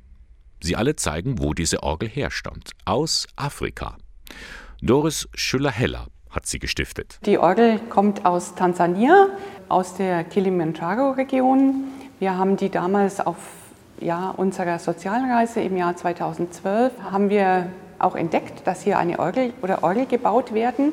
[0.63, 2.71] Sie alle zeigen, wo diese Orgel herstammt.
[2.85, 3.97] Aus Afrika.
[4.81, 7.19] Doris Schüller-Heller hat sie gestiftet.
[7.27, 9.31] Die Orgel kommt aus Tansania,
[9.69, 11.87] aus der Kilimanjaro-Region.
[12.21, 13.39] Wir haben die damals auf
[13.99, 19.83] ja, unserer Sozialreise im Jahr 2012 haben wir auch entdeckt, dass hier eine Orgel oder
[19.83, 20.93] Orgel gebaut werden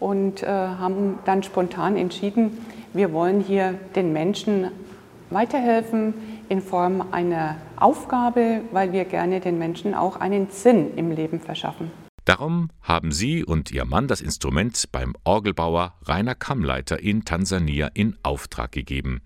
[0.00, 2.58] und äh, haben dann spontan entschieden,
[2.92, 4.72] wir wollen hier den Menschen
[5.30, 6.12] weiterhelfen
[6.48, 11.92] in Form einer Aufgabe, weil wir gerne den Menschen auch einen Sinn im Leben verschaffen.
[12.24, 18.16] Darum haben sie und ihr Mann das Instrument beim Orgelbauer Rainer Kammleiter in Tansania in
[18.24, 19.20] Auftrag gegeben.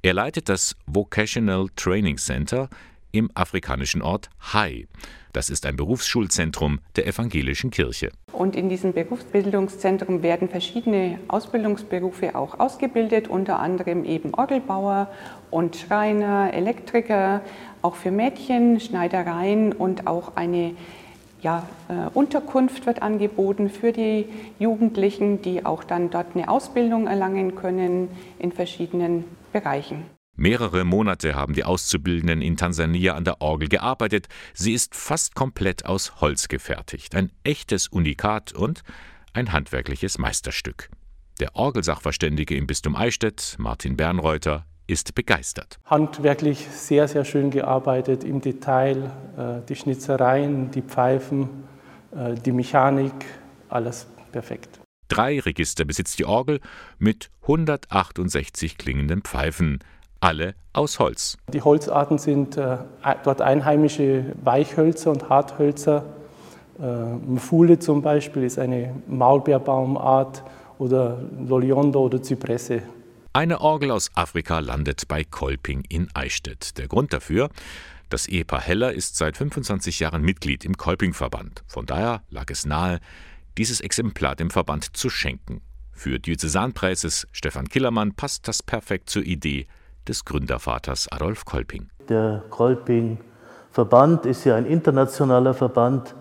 [0.00, 2.68] Er leitet das Vocational Training Center
[3.10, 4.86] im afrikanischen Ort Hai.
[5.32, 8.12] Das ist ein Berufsschulzentrum der evangelischen Kirche.
[8.30, 15.10] Und in diesem Berufsbildungszentrum werden verschiedene Ausbildungsberufe auch ausgebildet, unter anderem eben Orgelbauer
[15.50, 17.40] und Schreiner, Elektriker,
[17.82, 20.76] auch für Mädchen, Schneidereien und auch eine
[21.40, 24.26] ja, äh, Unterkunft wird angeboten für die
[24.60, 28.08] Jugendlichen, die auch dann dort eine Ausbildung erlangen können
[28.38, 29.24] in verschiedenen
[29.60, 30.04] Bereichen.
[30.36, 34.28] Mehrere Monate haben die Auszubildenden in Tansania an der Orgel gearbeitet.
[34.54, 37.16] Sie ist fast komplett aus Holz gefertigt.
[37.16, 38.82] Ein echtes Unikat und
[39.32, 40.90] ein handwerkliches Meisterstück.
[41.40, 45.78] Der Orgelsachverständige im Bistum Eichstätt, Martin Bernreuter, ist begeistert.
[45.84, 49.10] Handwerklich sehr, sehr schön gearbeitet im Detail.
[49.36, 51.64] Äh, die Schnitzereien, die Pfeifen,
[52.12, 53.12] äh, die Mechanik,
[53.68, 54.77] alles perfekt.
[55.08, 56.60] Drei Register besitzt die Orgel
[56.98, 59.80] mit 168 klingenden Pfeifen
[60.20, 61.38] alle aus Holz.
[61.52, 62.78] Die Holzarten sind äh,
[63.24, 66.04] dort einheimische Weichhölzer und Harthölzer.
[66.80, 70.42] Äh, Mfule zum Beispiel ist eine Maulbeerbaumart
[70.78, 72.82] oder Loliondo oder Zypresse.
[73.32, 76.78] Eine Orgel aus Afrika landet bei Kolping in Eichstätt.
[76.78, 77.50] Der Grund dafür?
[78.08, 81.62] Das Ehepaar Heller ist seit 25 Jahren Mitglied im Kolping-Verband.
[81.66, 83.00] Von daher lag es nahe,
[83.58, 85.60] dieses Exemplar dem Verband zu schenken.
[85.92, 89.66] Für Diözesanpreises Stefan Killermann passt das perfekt zur Idee
[90.06, 91.90] des Gründervaters Adolf Kolping.
[92.08, 96.14] Der Kolping-Verband ist ja ein internationaler Verband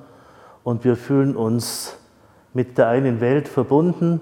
[0.63, 1.95] und wir fühlen uns
[2.53, 4.19] mit der einen Welt verbunden.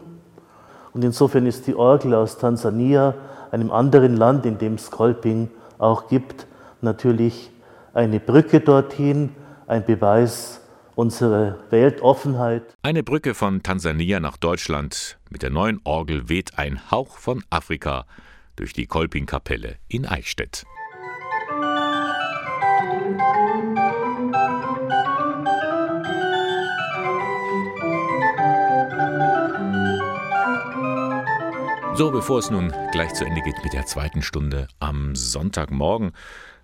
[0.92, 3.16] Und insofern ist die Orgel aus Tansania,
[3.52, 6.48] einem anderen Land, in dem es Kolping auch gibt,
[6.82, 7.50] natürlich
[7.94, 9.32] eine Brücke dorthin,
[9.68, 10.60] ein Beweis
[10.96, 12.76] unserer Weltoffenheit.
[12.82, 15.18] Eine Brücke von Tansania nach Deutschland.
[15.30, 18.06] Mit der neuen Orgel weht ein Hauch von Afrika
[18.56, 20.66] durch die Kolpingkapelle in Eichstätt.
[31.98, 36.12] So, bevor es nun gleich zu Ende geht mit der zweiten Stunde am Sonntagmorgen,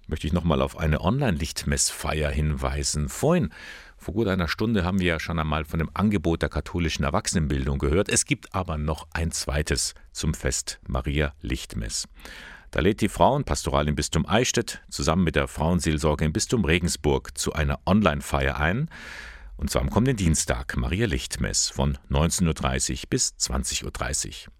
[0.07, 3.07] möchte ich nochmal auf eine Online-Lichtmessfeier hinweisen.
[3.07, 3.53] Vorhin
[4.01, 7.77] vor gut einer Stunde haben wir ja schon einmal von dem Angebot der katholischen Erwachsenenbildung
[7.77, 8.09] gehört.
[8.09, 12.07] Es gibt aber noch ein zweites zum Fest Maria Lichtmess.
[12.71, 17.53] Da lädt die Frauenpastoral im Bistum Eichstätt zusammen mit der Frauenseelsorge im Bistum Regensburg zu
[17.53, 18.89] einer Online-Feier ein.
[19.55, 24.53] Und zwar am kommenden Dienstag, Maria Lichtmess von 19.30 Uhr bis 20.30 Uhr.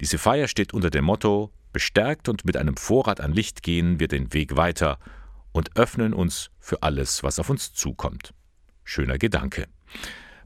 [0.00, 4.08] Diese Feier steht unter dem Motto: Bestärkt und mit einem Vorrat an Licht gehen wir
[4.08, 4.98] den Weg weiter
[5.52, 8.32] und öffnen uns für alles, was auf uns zukommt.
[8.84, 9.66] Schöner Gedanke.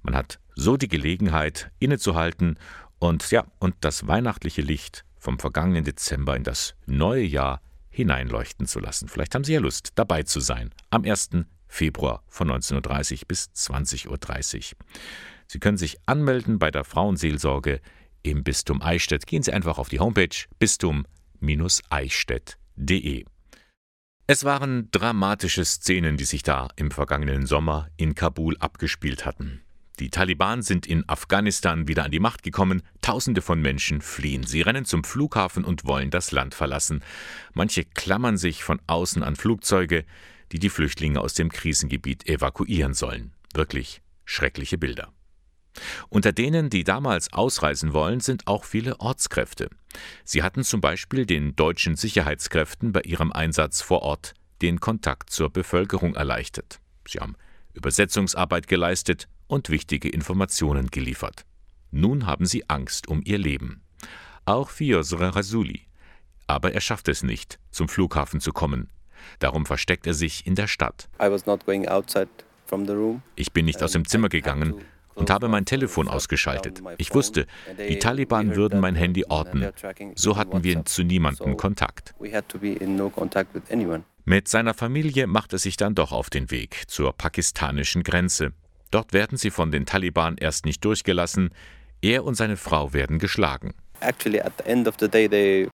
[0.02, 2.58] Man hat so die Gelegenheit, innezuhalten
[2.98, 8.80] und ja, und das weihnachtliche Licht vom vergangenen Dezember in das neue Jahr hineinleuchten zu
[8.80, 9.08] lassen.
[9.08, 11.30] Vielleicht haben Sie ja Lust, dabei zu sein, am 1.
[11.66, 14.18] Februar von 19.30 bis 20.30 Uhr.
[15.46, 17.80] Sie können sich anmelden bei der Frauenseelsorge
[18.22, 19.26] im Bistum Eichstätt.
[19.26, 23.24] Gehen Sie einfach auf die Homepage bistum-eichstätt.de.
[24.30, 29.62] Es waren dramatische Szenen, die sich da im vergangenen Sommer in Kabul abgespielt hatten.
[30.00, 34.60] Die Taliban sind in Afghanistan wieder an die Macht gekommen, Tausende von Menschen fliehen, sie
[34.60, 37.02] rennen zum Flughafen und wollen das Land verlassen.
[37.54, 40.04] Manche klammern sich von außen an Flugzeuge,
[40.52, 43.32] die die Flüchtlinge aus dem Krisengebiet evakuieren sollen.
[43.54, 45.10] Wirklich schreckliche Bilder.
[46.08, 49.68] Unter denen, die damals ausreisen wollen, sind auch viele Ortskräfte.
[50.24, 55.50] Sie hatten zum Beispiel den deutschen Sicherheitskräften bei ihrem Einsatz vor Ort den Kontakt zur
[55.50, 56.80] Bevölkerung erleichtert.
[57.06, 57.36] Sie haben
[57.74, 61.44] Übersetzungsarbeit geleistet und wichtige Informationen geliefert.
[61.90, 63.82] Nun haben sie Angst um ihr Leben.
[64.44, 65.86] Auch Fiosre Rasuli.
[66.46, 68.90] Aber er schafft es nicht, zum Flughafen zu kommen.
[69.38, 71.08] Darum versteckt er sich in der Stadt.
[73.36, 74.74] Ich bin nicht aus dem Zimmer gegangen
[75.18, 76.82] und habe mein Telefon ausgeschaltet.
[76.98, 77.46] Ich wusste,
[77.88, 79.68] die Taliban würden mein Handy orten.
[80.14, 82.14] So hatten wir zu niemandem Kontakt.
[84.24, 88.52] Mit seiner Familie macht er sich dann doch auf den Weg zur pakistanischen Grenze.
[88.90, 91.50] Dort werden sie von den Taliban erst nicht durchgelassen.
[92.00, 93.74] Er und seine Frau werden geschlagen.
[94.00, 95.68] Actually, at the end of the day, they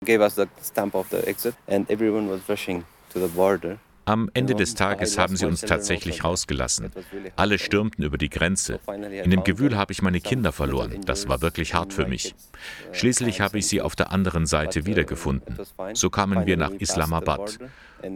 [0.61, 1.89] stamp of the exit, and
[2.47, 3.79] rushing to the border.
[4.11, 6.91] Am Ende des Tages haben sie uns tatsächlich rausgelassen.
[7.37, 8.81] Alle stürmten über die Grenze.
[9.23, 10.99] In dem Gewühl habe ich meine Kinder verloren.
[11.05, 12.35] Das war wirklich hart für mich.
[12.91, 15.57] Schließlich habe ich sie auf der anderen Seite wiedergefunden.
[15.93, 17.57] So kamen wir nach Islamabad.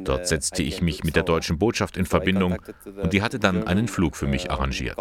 [0.04, 2.58] Dort setzte ich mich mit der deutschen Botschaft in Verbindung
[3.02, 4.98] und die hatte dann einen Flug für mich arrangiert.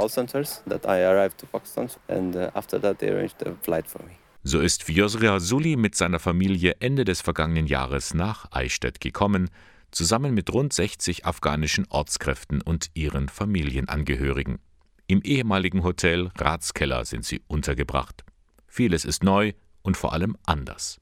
[4.46, 9.50] So ist Fiosria Suli mit seiner Familie Ende des vergangenen Jahres nach Eichstätt gekommen
[9.94, 14.58] zusammen mit rund 60 afghanischen Ortskräften und ihren Familienangehörigen.
[15.06, 18.24] Im ehemaligen Hotel Ratskeller sind sie untergebracht.
[18.66, 19.52] Vieles ist neu
[19.82, 20.98] und vor allem anders.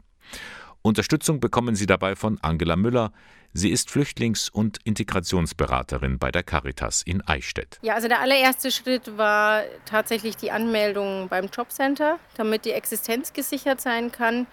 [0.82, 3.12] Unterstützung bekommen sie dabei von Angela Müller.
[3.54, 7.78] Sie ist Flüchtlings- und Integrationsberaterin bei der Caritas in Eichstätt.
[7.82, 13.80] Ja, also der allererste Schritt war tatsächlich die Anmeldung beim Jobcenter, damit die Existenz gesichert
[13.80, 14.46] sein kann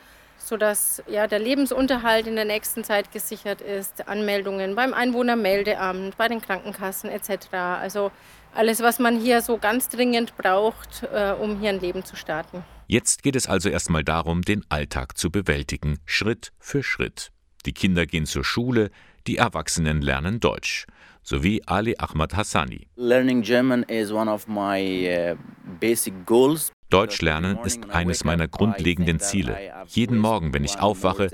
[0.49, 6.41] sodass ja, der Lebensunterhalt in der nächsten Zeit gesichert ist, Anmeldungen beim Einwohnermeldeamt, bei den
[6.41, 7.53] Krankenkassen etc.
[7.53, 8.11] Also
[8.55, 12.63] alles, was man hier so ganz dringend braucht, äh, um hier ein Leben zu starten.
[12.87, 17.31] Jetzt geht es also erstmal darum, den Alltag zu bewältigen, Schritt für Schritt.
[17.67, 18.89] Die Kinder gehen zur Schule,
[19.27, 20.87] die Erwachsenen lernen Deutsch,
[21.21, 22.87] sowie Ali Ahmad Hassani.
[22.95, 25.35] Learning German is one of my uh,
[25.79, 29.57] basic goals Deutsch lernen ist eines meiner grundlegenden Ziele.
[29.87, 31.29] Jeden Morgen, wenn ich aufwache,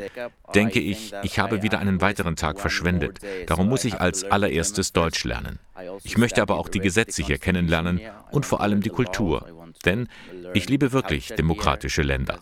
[0.54, 3.20] denke ich, ich habe wieder einen weiteren Tag verschwendet.
[3.48, 5.60] Darum muss ich als allererstes Deutsch lernen.
[6.04, 9.48] Ich möchte aber auch die Gesetze hier kennenlernen und vor allem die Kultur.
[9.86, 10.10] Denn
[10.54, 12.40] ich liebe wirklich demokratische Länder.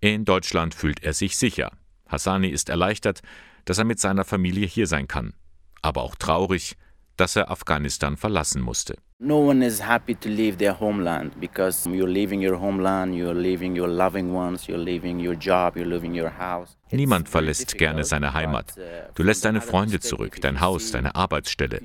[0.00, 1.70] In Deutschland fühlt er sich sicher.
[2.08, 3.20] Hassani ist erleichtert,
[3.64, 5.34] dass er mit seiner Familie hier sein kann.
[5.80, 6.76] Aber auch traurig,
[7.16, 8.96] dass er Afghanistan verlassen musste.
[9.24, 13.74] No one is happy to leave their homeland because you're leaving your homeland, you're leaving
[13.74, 16.76] your loving ones, you're leaving your job, you're leaving your house.
[16.90, 18.74] Niemand verlässt gerne seine Heimat.
[19.14, 21.80] Du lässt deine Freunde zurück, dein Haus, deine Arbeitsstelle.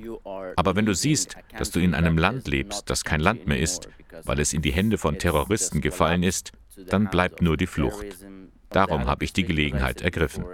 [0.56, 3.88] Aber wenn du siehst, dass du in einem Land lebst, das kein Land mehr ist,
[4.24, 6.52] weil es in die Hände von Terroristen gefallen ist,
[6.88, 8.04] dann bleibt nur die Flucht.
[8.68, 10.44] Darum habe ich die Gelegenheit ergriffen.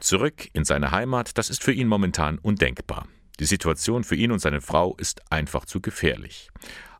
[0.00, 3.06] Zurück in seine Heimat, das ist für ihn momentan undenkbar.
[3.40, 6.50] Die Situation für ihn und seine Frau ist einfach zu gefährlich.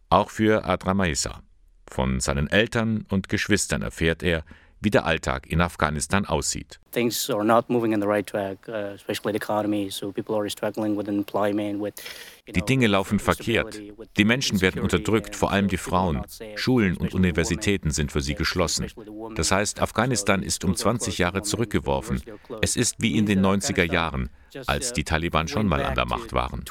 [0.08, 1.42] Auch für Adramaisa.
[1.88, 4.44] Von seinen Eltern und Geschwistern erfährt er,
[4.80, 6.80] wie der Alltag in Afghanistan aussieht.
[12.54, 13.80] Die Dinge laufen verkehrt.
[14.16, 16.22] Die Menschen werden unterdrückt, vor allem die Frauen.
[16.56, 18.86] Schulen und Universitäten sind für sie geschlossen.
[19.34, 22.22] Das heißt, Afghanistan ist um 20 Jahre zurückgeworfen.
[22.62, 24.30] Es ist wie in den 90er Jahren,
[24.66, 26.64] als die Taliban schon mal an der Macht waren.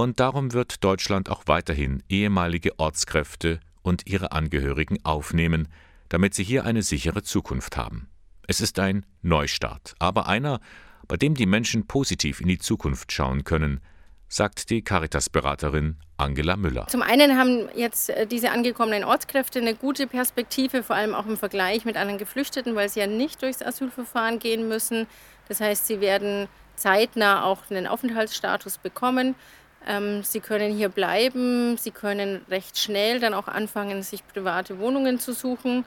[0.00, 5.66] Und darum wird Deutschland auch weiterhin ehemalige Ortskräfte und ihre Angehörigen aufnehmen,
[6.08, 8.08] damit sie hier eine sichere Zukunft haben.
[8.46, 10.60] Es ist ein Neustart, aber einer,
[11.08, 13.80] bei dem die Menschen positiv in die Zukunft schauen können,
[14.28, 16.86] sagt die Caritas-Beraterin Angela Müller.
[16.86, 21.36] Zum einen haben jetzt äh, diese angekommenen Ortskräfte eine gute Perspektive, vor allem auch im
[21.36, 25.08] Vergleich mit anderen Geflüchteten, weil sie ja nicht durchs Asylverfahren gehen müssen.
[25.48, 29.34] Das heißt, sie werden zeitnah auch einen Aufenthaltsstatus bekommen.
[29.86, 35.18] Ähm, sie können hier bleiben, sie können recht schnell dann auch anfangen, sich private Wohnungen
[35.18, 35.84] zu suchen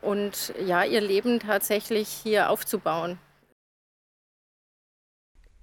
[0.00, 3.18] und ja, ihr Leben tatsächlich hier aufzubauen.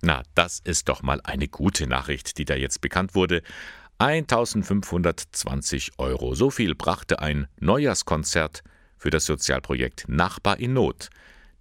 [0.02, 3.42] Na, das ist doch mal eine gute Nachricht, die da jetzt bekannt wurde.
[3.98, 6.36] 1520 Euro.
[6.36, 8.64] So viel brachte ein Neujahrskonzert
[8.98, 11.10] für das Sozialprojekt Nachbar in Not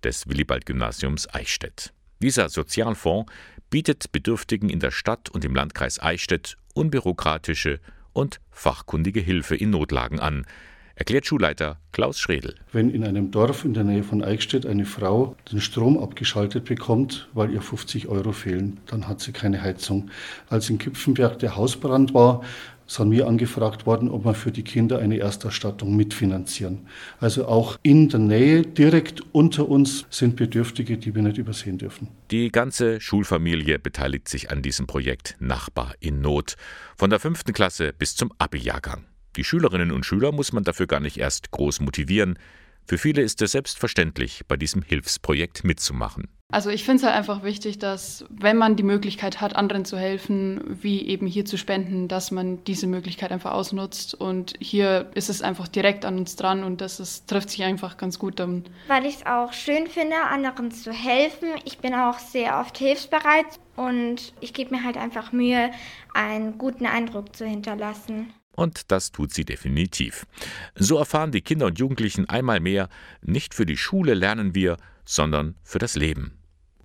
[0.04, 1.92] des Willibald-Gymnasiums Eichstätt.
[2.20, 3.30] Dieser Sozialfonds
[3.70, 7.80] bietet Bedürftigen in der Stadt und im Landkreis Eichstätt unbürokratische
[8.12, 10.46] und fachkundige Hilfe in Notlagen an.
[10.94, 12.56] erklärt Schulleiter Klaus Schredel.
[12.72, 17.28] Wenn in einem Dorf in der Nähe von Eichstätt eine Frau den Strom abgeschaltet bekommt,
[17.34, 20.10] weil ihr 50 Euro fehlen, dann hat sie keine Heizung.
[20.48, 22.42] Als in Kipfenberg der Hausbrand war,
[22.88, 26.88] sind wir angefragt worden, ob wir für die Kinder eine Erstausstattung mitfinanzieren.
[27.20, 32.08] Also auch in der Nähe, direkt unter uns, sind Bedürftige, die wir nicht übersehen dürfen.
[32.30, 36.56] Die ganze Schulfamilie beteiligt sich an diesem Projekt Nachbar in Not.
[36.96, 39.04] Von der fünften Klasse bis zum Abi-Jahrgang.
[39.36, 42.38] Die Schülerinnen und Schüler muss man dafür gar nicht erst groß motivieren.
[42.86, 46.28] Für viele ist es selbstverständlich, bei diesem Hilfsprojekt mitzumachen.
[46.50, 49.98] Also ich finde es halt einfach wichtig, dass wenn man die Möglichkeit hat, anderen zu
[49.98, 54.14] helfen, wie eben hier zu spenden, dass man diese Möglichkeit einfach ausnutzt.
[54.14, 57.98] Und hier ist es einfach direkt an uns dran und das ist, trifft sich einfach
[57.98, 58.64] ganz gut dann.
[58.86, 61.50] Weil ich es auch schön finde, anderen zu helfen.
[61.66, 65.70] Ich bin auch sehr oft hilfsbereit und ich gebe mir halt einfach Mühe,
[66.14, 68.32] einen guten Eindruck zu hinterlassen.
[68.56, 70.26] Und das tut sie definitiv.
[70.74, 72.88] So erfahren die Kinder und Jugendlichen einmal mehr,
[73.20, 76.37] nicht für die Schule lernen wir, sondern für das Leben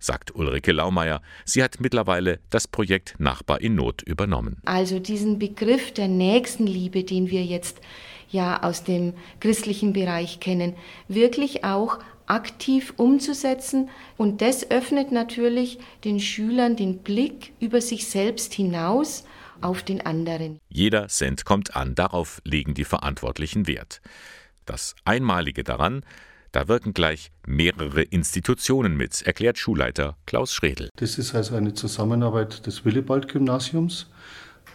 [0.04, 1.22] sagt Ulrike Laumeier.
[1.46, 4.58] Sie hat mittlerweile das Projekt Nachbar in Not übernommen.
[4.66, 7.80] Also diesen Begriff der Nächstenliebe, den wir jetzt
[8.30, 10.76] ja aus dem christlichen Bereich kennen,
[11.08, 13.90] wirklich auch aktiv umzusetzen.
[14.18, 19.24] Und das öffnet natürlich den Schülern den Blick über sich selbst hinaus
[19.62, 20.60] auf den anderen.
[20.68, 24.02] Jeder Cent kommt an, darauf legen die Verantwortlichen Wert.
[24.66, 26.04] Das Einmalige daran,
[26.54, 30.90] da wirken gleich mehrere Institutionen mit, erklärt Schulleiter Klaus Schredel.
[30.96, 34.08] Das ist also eine Zusammenarbeit des Willibald-Gymnasiums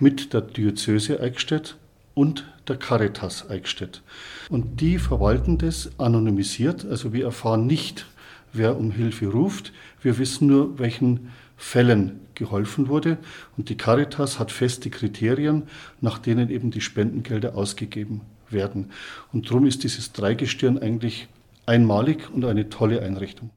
[0.01, 1.77] mit der Diözese Eichstätt
[2.15, 4.03] und der Caritas Eichstätt.
[4.51, 8.07] Und die verwalten das anonymisiert, also wir erfahren nicht,
[8.53, 9.73] wer um Hilfe ruft.
[10.03, 13.19] Wir wissen nur, welchen Fällen geholfen wurde.
[13.57, 15.65] Und die Caritas hat feste Kriterien,
[16.01, 18.91] nach denen eben die Spendengelder ausgegeben werden.
[19.33, 21.29] Und darum ist dieses Dreigestirn eigentlich
[21.69, 23.51] einmalig und eine tolle Einrichtung.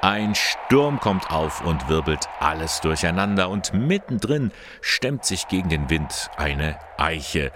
[0.00, 6.30] Ein Sturm kommt auf und wirbelt alles durcheinander und mittendrin stemmt sich gegen den Wind
[6.36, 7.50] eine Eiche,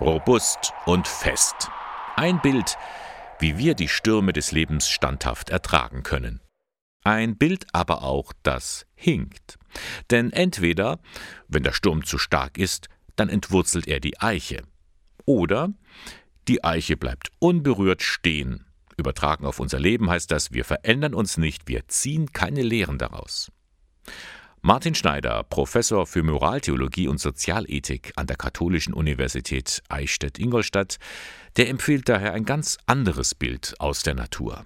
[0.00, 1.70] robust und fest.
[2.16, 2.76] Ein Bild,
[3.38, 6.40] wie wir die Stürme des Lebens standhaft ertragen können.
[7.04, 9.56] Ein Bild aber auch, das hinkt.
[10.10, 10.98] Denn entweder,
[11.46, 14.62] wenn der Sturm zu stark ist, dann entwurzelt er die Eiche.
[15.26, 15.72] Oder
[16.48, 18.66] die Eiche bleibt unberührt stehen.
[18.96, 23.50] Übertragen auf unser Leben heißt das, wir verändern uns nicht, wir ziehen keine Lehren daraus.
[24.66, 30.96] Martin Schneider, Professor für Moraltheologie und Sozialethik an der Katholischen Universität Eichstätt-Ingolstadt,
[31.58, 34.64] der empfiehlt daher ein ganz anderes Bild aus der Natur,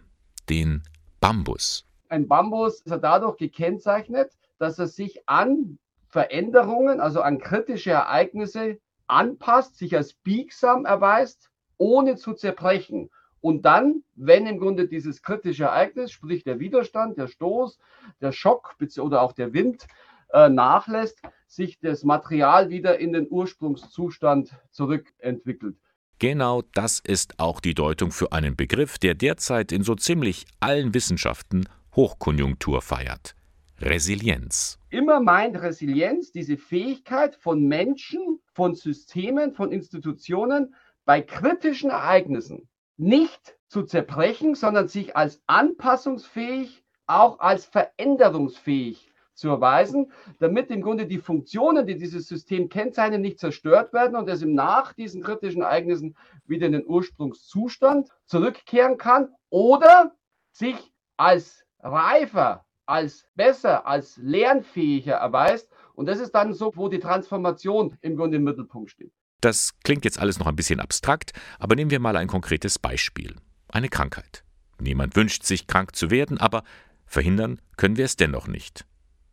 [0.49, 0.85] den
[1.21, 1.85] Bambus.
[2.11, 5.79] Ein Bambus ist dadurch gekennzeichnet, dass er sich an
[6.09, 13.11] Veränderungen, also an kritische Ereignisse anpasst, sich als biegsam erweist, ohne zu zerbrechen.
[13.41, 17.79] Und dann, wenn im Grunde dieses kritische Ereignis, sprich der Widerstand, der Stoß,
[18.21, 19.87] der Schock oder auch der Wind
[20.33, 25.77] äh, nachlässt, sich das Material wieder in den Ursprungszustand zurückentwickelt.
[26.19, 30.93] Genau das ist auch die Deutung für einen Begriff, der derzeit in so ziemlich allen
[30.93, 33.37] Wissenschaften Hochkonjunktur feiert.
[33.81, 34.79] Resilienz.
[34.91, 40.75] Immer meint Resilienz diese Fähigkeit von Menschen, von Systemen, von Institutionen
[41.05, 50.11] bei kritischen Ereignissen nicht zu zerbrechen, sondern sich als anpassungsfähig, auch als veränderungsfähig zu erweisen,
[50.41, 54.55] damit im Grunde die Funktionen, die dieses System kennzeichnen, nicht zerstört werden und es im
[54.55, 56.17] nach diesen kritischen Ereignissen
[56.47, 60.17] wieder in den Ursprungszustand zurückkehren kann oder
[60.51, 65.69] sich als reifer, als besser, als lernfähiger erweist.
[65.95, 69.13] Und das ist dann so, wo die Transformation im Grunde im Mittelpunkt steht.
[69.41, 73.37] Das klingt jetzt alles noch ein bisschen abstrakt, aber nehmen wir mal ein konkretes Beispiel.
[73.69, 74.43] Eine Krankheit.
[74.81, 76.65] Niemand wünscht sich krank zu werden, aber
[77.05, 78.87] verhindern können wir es dennoch nicht.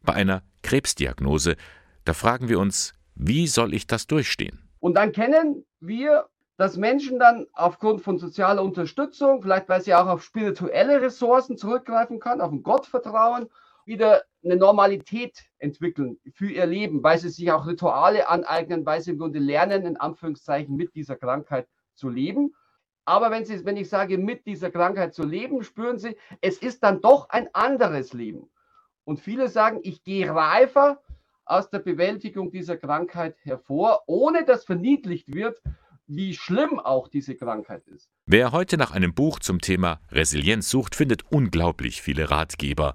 [0.03, 1.56] Bei einer Krebsdiagnose,
[2.03, 4.68] da fragen wir uns, wie soll ich das durchstehen?
[4.80, 6.28] Und dann kennen wir,
[6.58, 12.20] dass Menschen dann aufgrund von sozialer Unterstützung, vielleicht weil sie auch auf spirituelle Ressourcen zurückgreifen
[12.20, 13.49] können, auf ein Gottvertrauen,
[13.86, 19.12] wieder eine Normalität entwickeln für ihr Leben, weil sie sich auch Rituale aneignen, weil sie
[19.12, 22.56] im Grunde lernen, in Anführungszeichen mit dieser Krankheit zu leben.
[23.06, 26.84] Aber wenn, sie, wenn ich sage, mit dieser Krankheit zu leben, spüren sie, es ist
[26.84, 28.49] dann doch ein anderes Leben.
[29.03, 30.99] Und viele sagen, ich gehe reifer
[31.45, 35.62] aus der Bewältigung dieser Krankheit hervor, ohne dass verniedlicht wird,
[36.08, 38.10] wie schlimm auch diese Krankheit ist.
[38.26, 42.93] Wer heute nach einem Buch zum Thema Resilienz sucht, findet unglaublich viele Ratgeber.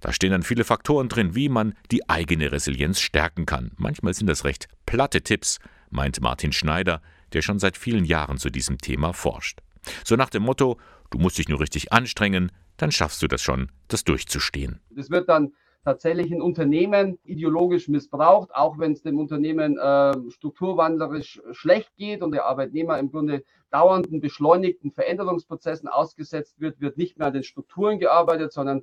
[0.00, 3.72] Da stehen dann viele Faktoren drin, wie man die eigene Resilienz stärken kann.
[3.76, 5.58] Manchmal sind das recht platte Tipps,
[5.90, 7.00] meint Martin Schneider,
[7.32, 9.60] der schon seit vielen Jahren zu diesem Thema forscht.
[10.04, 10.78] So nach dem Motto,
[11.10, 14.80] du musst dich nur richtig anstrengen, dann schaffst du das schon, das durchzustehen.
[14.90, 15.52] Das wird dann
[15.84, 22.32] tatsächlich in Unternehmen ideologisch missbraucht, auch wenn es dem Unternehmen äh, strukturwandlerisch schlecht geht und
[22.32, 27.98] der Arbeitnehmer im Grunde dauernden beschleunigten Veränderungsprozessen ausgesetzt wird, wird nicht mehr an den Strukturen
[27.98, 28.82] gearbeitet, sondern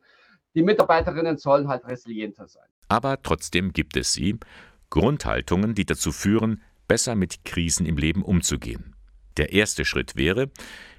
[0.56, 2.68] die Mitarbeiterinnen sollen halt resilienter sein.
[2.88, 4.38] Aber trotzdem gibt es sie,
[4.90, 8.96] Grundhaltungen, die dazu führen, besser mit Krisen im Leben umzugehen.
[9.38, 10.50] Der erste Schritt wäre,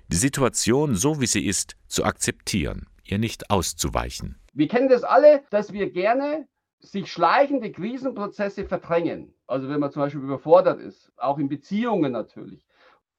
[0.08, 4.39] die Situation so wie sie ist zu akzeptieren, ihr nicht auszuweichen.
[4.60, 6.46] Wir kennen das alle, dass wir gerne
[6.80, 9.32] sich schleichende Krisenprozesse verdrängen.
[9.46, 12.66] Also wenn man zum Beispiel überfordert ist, auch in Beziehungen natürlich.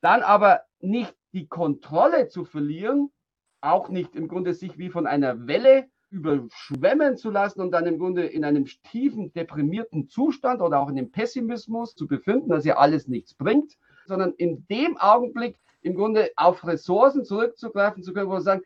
[0.01, 3.09] Dann aber nicht die Kontrolle zu verlieren,
[3.59, 7.97] auch nicht im Grunde sich wie von einer Welle überschwemmen zu lassen und dann im
[7.97, 12.77] Grunde in einem tiefen deprimierten Zustand oder auch in dem Pessimismus zu befinden, dass ja
[12.77, 18.33] alles nichts bringt, sondern in dem Augenblick im Grunde auf Ressourcen zurückzugreifen zu können, wo
[18.33, 18.61] wir sagen,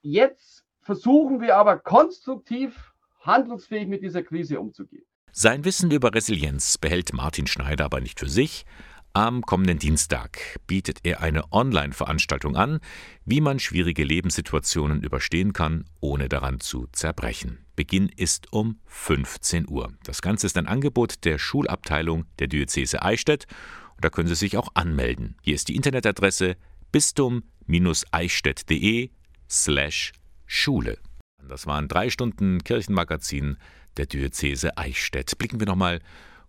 [0.00, 5.02] jetzt versuchen wir aber konstruktiv handlungsfähig mit dieser Krise umzugehen.
[5.32, 8.64] Sein Wissen über Resilienz behält Martin Schneider aber nicht für sich.
[9.12, 12.78] Am kommenden Dienstag bietet er eine Online-Veranstaltung an,
[13.24, 17.66] wie man schwierige Lebenssituationen überstehen kann, ohne daran zu zerbrechen.
[17.74, 19.92] Beginn ist um 15 Uhr.
[20.04, 23.48] Das Ganze ist ein Angebot der Schulabteilung der Diözese Eichstätt.
[23.96, 25.34] Und da können Sie sich auch anmelden.
[25.42, 26.54] Hier ist die Internetadresse
[26.92, 29.10] bistum-eichstätt.de
[29.48, 30.12] slash
[30.46, 30.98] Schule.
[31.46, 33.56] Das waren drei Stunden Kirchenmagazin
[33.96, 35.38] der Diözese Eichstätt.
[35.38, 36.00] Blicken wir nochmal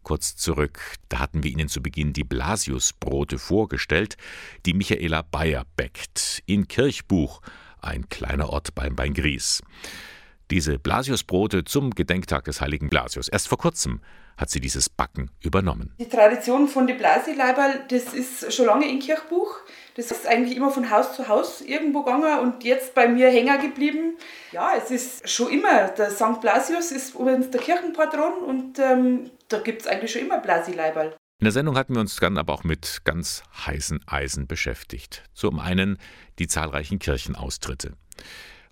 [0.04, 0.80] kurz zurück.
[1.10, 4.18] Da hatten wir Ihnen zu Beginn die Blasiusbrote vorgestellt,
[4.66, 6.41] die Michaela Bayer bäckt.
[6.45, 7.41] In Kirchbuch,
[7.82, 9.62] ein kleiner Ort beim Beingries.
[10.50, 13.28] Diese Blasiusbrote zum Gedenktag des heiligen Blasius.
[13.28, 14.00] Erst vor kurzem
[14.38, 15.93] hat sie dieses Backen übernommen.
[16.00, 19.58] Die Tradition von den Blasileiberl, das ist schon lange in Kirchbuch.
[19.95, 23.60] Das ist eigentlich immer von Haus zu Haus irgendwo gegangen und jetzt bei mir hängen
[23.60, 24.18] geblieben.
[24.52, 26.39] Ja, es ist schon immer, der St.
[26.39, 31.16] Blasius ist übrigens der Kirchenpatron und ähm, da gibt es eigentlich schon immer Blasileiberl.
[31.39, 35.24] In der Sendung hatten wir uns dann aber auch mit ganz heißen Eisen beschäftigt.
[35.34, 35.98] Zum einen
[36.39, 37.93] die zahlreichen Kirchenaustritte.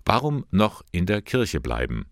[0.08, 2.06] Warum noch in der Kirche bleiben?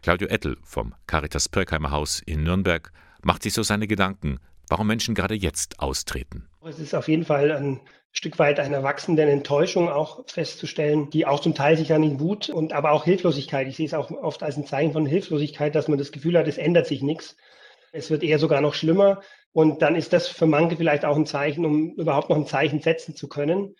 [0.00, 2.90] Claudio Ettel vom Caritas Pirkheimer Haus in Nürnberg
[3.22, 4.40] macht sich so seine Gedanken,
[4.70, 6.48] warum Menschen gerade jetzt austreten.
[6.66, 7.82] Es ist auf jeden Fall ein
[8.12, 12.48] Stück weit einer wachsenden Enttäuschung auch festzustellen, die auch zum Teil sich dann in Wut
[12.48, 13.68] und aber auch Hilflosigkeit.
[13.68, 16.48] Ich sehe es auch oft als ein Zeichen von Hilflosigkeit, dass man das Gefühl hat,
[16.48, 17.36] es ändert sich nichts.
[17.92, 19.20] Es wird eher sogar noch schlimmer.
[19.52, 22.80] Und dann ist das für manche vielleicht auch ein Zeichen, um überhaupt noch ein Zeichen
[22.80, 23.76] setzen zu können.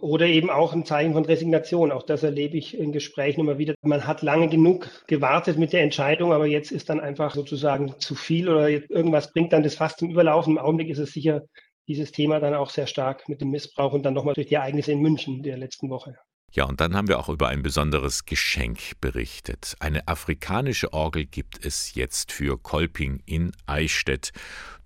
[0.00, 1.92] Oder eben auch ein Zeichen von Resignation.
[1.92, 3.74] Auch das erlebe ich in Gesprächen immer wieder.
[3.82, 8.14] Man hat lange genug gewartet mit der Entscheidung, aber jetzt ist dann einfach sozusagen zu
[8.14, 10.54] viel oder irgendwas bringt dann das fast zum Überlaufen.
[10.54, 11.42] Im Augenblick ist es sicher
[11.88, 14.92] dieses Thema dann auch sehr stark mit dem Missbrauch und dann nochmal durch die Ereignisse
[14.92, 16.16] in München der letzten Woche.
[16.50, 19.76] Ja, und dann haben wir auch über ein besonderes Geschenk berichtet.
[19.80, 24.32] Eine afrikanische Orgel gibt es jetzt für Kolping in Eichstätt.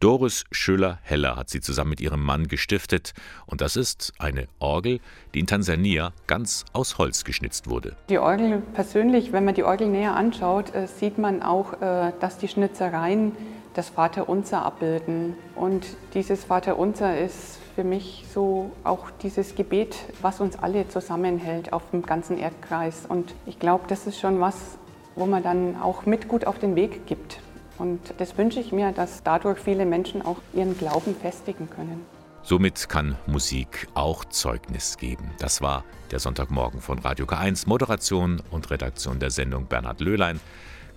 [0.01, 3.13] Doris Schöller-Heller hat sie zusammen mit ihrem Mann gestiftet.
[3.47, 4.99] Und das ist eine Orgel,
[5.35, 7.95] die in Tansania ganz aus Holz geschnitzt wurde.
[8.09, 12.39] Die Orgel persönlich, wenn man die Orgel näher anschaut, äh, sieht man auch, äh, dass
[12.39, 13.37] die Schnitzereien
[13.75, 15.37] das Vaterunser abbilden.
[15.55, 21.83] Und dieses Vaterunser ist für mich so auch dieses Gebet, was uns alle zusammenhält auf
[21.91, 23.07] dem ganzen Erdkreis.
[23.09, 24.79] Und ich glaube, das ist schon was,
[25.15, 27.41] wo man dann auch mit gut auf den Weg gibt.
[27.79, 32.05] Und das wünsche ich mir, dass dadurch viele Menschen auch ihren Glauben festigen können.
[32.45, 35.31] Somit kann Musik auch Zeugnis geben.
[35.39, 40.41] Das war der Sonntagmorgen von Radio K1, Moderation und Redaktion der Sendung Bernhard Löhlein.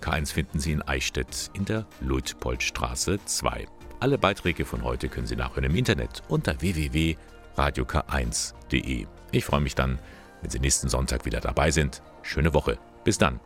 [0.02, 3.66] K1 finden Sie in Eichstätt in der Luitpoldstraße 2.
[3.98, 9.06] Alle Beiträge von heute können Sie nachhören im Internet unter www.radiok1.de.
[9.32, 9.98] Ich freue mich dann,
[10.42, 12.02] wenn Sie nächsten Sonntag wieder dabei sind.
[12.22, 12.78] Schöne Woche.
[13.04, 13.40] Bis dann.